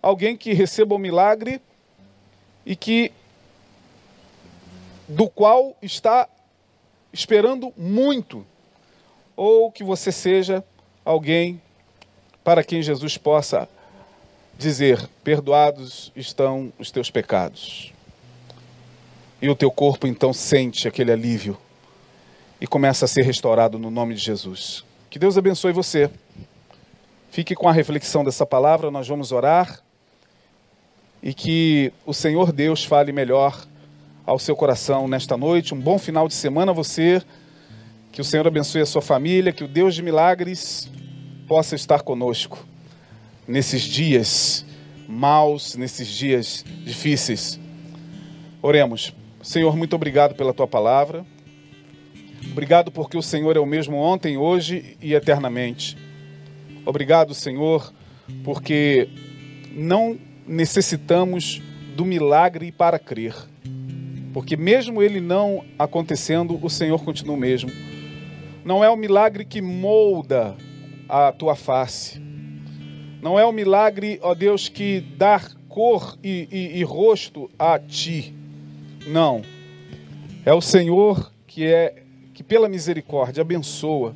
alguém 0.03 0.37
que 0.37 0.53
receba 0.53 0.93
o 0.93 0.99
milagre 0.99 1.59
e 2.63 2.75
que 2.75 3.11
do 5.07 5.27
qual 5.27 5.75
está 5.81 6.29
esperando 7.11 7.73
muito, 7.75 8.45
ou 9.35 9.71
que 9.71 9.83
você 9.83 10.11
seja 10.11 10.63
alguém 11.03 11.59
para 12.43 12.63
quem 12.63 12.83
Jesus 12.83 13.17
possa 13.17 13.67
dizer: 14.63 15.07
Perdoados 15.23 16.11
estão 16.15 16.73
os 16.79 16.89
teus 16.89 17.11
pecados. 17.11 17.93
E 19.41 19.49
o 19.49 19.55
teu 19.55 19.69
corpo 19.69 20.07
então 20.07 20.33
sente 20.33 20.87
aquele 20.87 21.11
alívio 21.11 21.57
e 22.59 22.65
começa 22.65 23.05
a 23.05 23.07
ser 23.07 23.23
restaurado 23.23 23.77
no 23.77 23.91
nome 23.91 24.15
de 24.15 24.21
Jesus. 24.21 24.83
Que 25.09 25.19
Deus 25.19 25.37
abençoe 25.37 25.73
você. 25.73 26.09
Fique 27.29 27.53
com 27.53 27.67
a 27.67 27.71
reflexão 27.73 28.23
dessa 28.23 28.45
palavra, 28.45 28.89
nós 28.89 29.07
vamos 29.07 29.31
orar 29.31 29.79
e 31.21 31.33
que 31.33 31.91
o 32.05 32.13
Senhor 32.13 32.51
Deus 32.51 32.83
fale 32.83 33.11
melhor 33.11 33.65
ao 34.25 34.39
seu 34.39 34.55
coração 34.55 35.07
nesta 35.07 35.37
noite. 35.37 35.73
Um 35.73 35.79
bom 35.79 35.97
final 35.97 36.27
de 36.27 36.33
semana 36.33 36.71
a 36.71 36.75
você. 36.75 37.21
Que 38.11 38.21
o 38.21 38.23
Senhor 38.23 38.45
abençoe 38.45 38.81
a 38.81 38.85
sua 38.85 39.01
família, 39.01 39.51
que 39.51 39.63
o 39.63 39.67
Deus 39.67 39.95
de 39.95 40.01
milagres 40.01 40.89
possa 41.47 41.75
estar 41.75 42.01
conosco 42.01 42.72
nesses 43.47 43.81
dias 43.81 44.65
maus, 45.07 45.75
nesses 45.75 46.07
dias 46.07 46.65
difíceis. 46.83 47.59
Oremos. 48.61 49.13
Senhor, 49.41 49.75
muito 49.75 49.95
obrigado 49.95 50.35
pela 50.35 50.53
tua 50.53 50.67
palavra. 50.67 51.25
Obrigado 52.51 52.91
porque 52.91 53.17
o 53.17 53.21
Senhor 53.21 53.55
é 53.55 53.59
o 53.59 53.65
mesmo 53.65 53.97
ontem, 53.97 54.37
hoje 54.37 54.97
e 55.01 55.13
eternamente. 55.13 55.97
Obrigado, 56.85 57.33
Senhor, 57.33 57.93
porque 58.43 59.09
não 59.71 60.17
necessitamos 60.45 61.61
do 61.95 62.05
milagre 62.05 62.71
para 62.71 62.99
crer. 62.99 63.35
Porque 64.33 64.57
mesmo 64.57 65.01
ele 65.01 65.21
não 65.21 65.63
acontecendo, 65.77 66.59
o 66.61 66.69
Senhor 66.69 67.03
continua 67.03 67.35
o 67.35 67.39
mesmo. 67.39 67.69
Não 68.65 68.83
é 68.83 68.89
o 68.89 68.95
milagre 68.95 69.45
que 69.45 69.61
molda 69.61 70.55
a 71.07 71.31
tua 71.31 71.55
face. 71.55 72.21
Não 73.23 73.39
é 73.39 73.45
o 73.45 73.53
milagre, 73.53 74.19
ó 74.21 74.35
Deus, 74.35 74.67
que 74.67 74.99
dá 74.99 75.41
cor 75.69 76.17
e, 76.21 76.45
e, 76.51 76.79
e 76.79 76.83
rosto 76.83 77.49
a 77.57 77.79
ti. 77.79 78.35
Não. 79.07 79.41
É 80.45 80.53
o 80.53 80.59
Senhor 80.59 81.31
que 81.47 81.65
é 81.65 82.03
que 82.33 82.43
pela 82.43 82.67
misericórdia 82.67 83.39
abençoa 83.39 84.13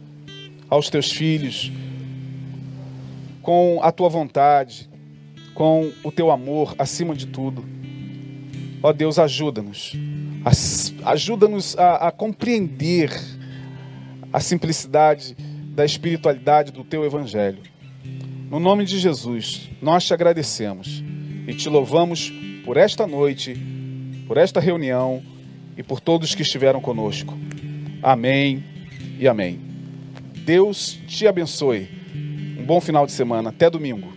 aos 0.70 0.90
teus 0.90 1.10
filhos 1.10 1.72
com 3.42 3.80
a 3.82 3.94
tua 3.94 4.10
vontade, 4.10 4.90
com 5.54 5.90
o 6.04 6.12
teu 6.12 6.30
amor 6.30 6.76
acima 6.78 7.16
de 7.16 7.28
tudo. 7.28 7.64
Ó 8.84 8.92
Deus, 8.92 9.18
ajuda-nos. 9.18 9.94
Ajuda-nos 11.06 11.78
a, 11.78 12.10
a 12.10 12.12
compreender 12.12 13.10
a 14.34 14.42
simplicidade 14.42 15.34
da 15.74 15.86
espiritualidade 15.86 16.74
do 16.74 16.84
teu 16.84 17.06
evangelho. 17.06 17.77
No 18.50 18.62
nome 18.62 18.86
de 18.86 18.98
Jesus, 18.98 19.70
nós 19.82 20.06
te 20.06 20.14
agradecemos 20.14 21.04
e 21.46 21.54
te 21.54 21.68
louvamos 21.68 22.32
por 22.64 22.78
esta 22.78 23.06
noite, 23.06 23.58
por 24.26 24.38
esta 24.38 24.62
reunião 24.62 25.22
e 25.76 25.84
por 25.84 26.00
todos 26.00 26.34
que 26.34 26.44
estiveram 26.44 26.80
conosco. 26.80 27.38
Amém 28.02 28.64
e 29.20 29.28
amém. 29.28 29.60
Deus 30.46 30.98
te 31.08 31.28
abençoe. 31.28 31.90
Um 32.58 32.64
bom 32.64 32.80
final 32.80 33.06
de 33.06 33.12
semana. 33.12 33.50
Até 33.50 33.70
domingo. 33.70 34.14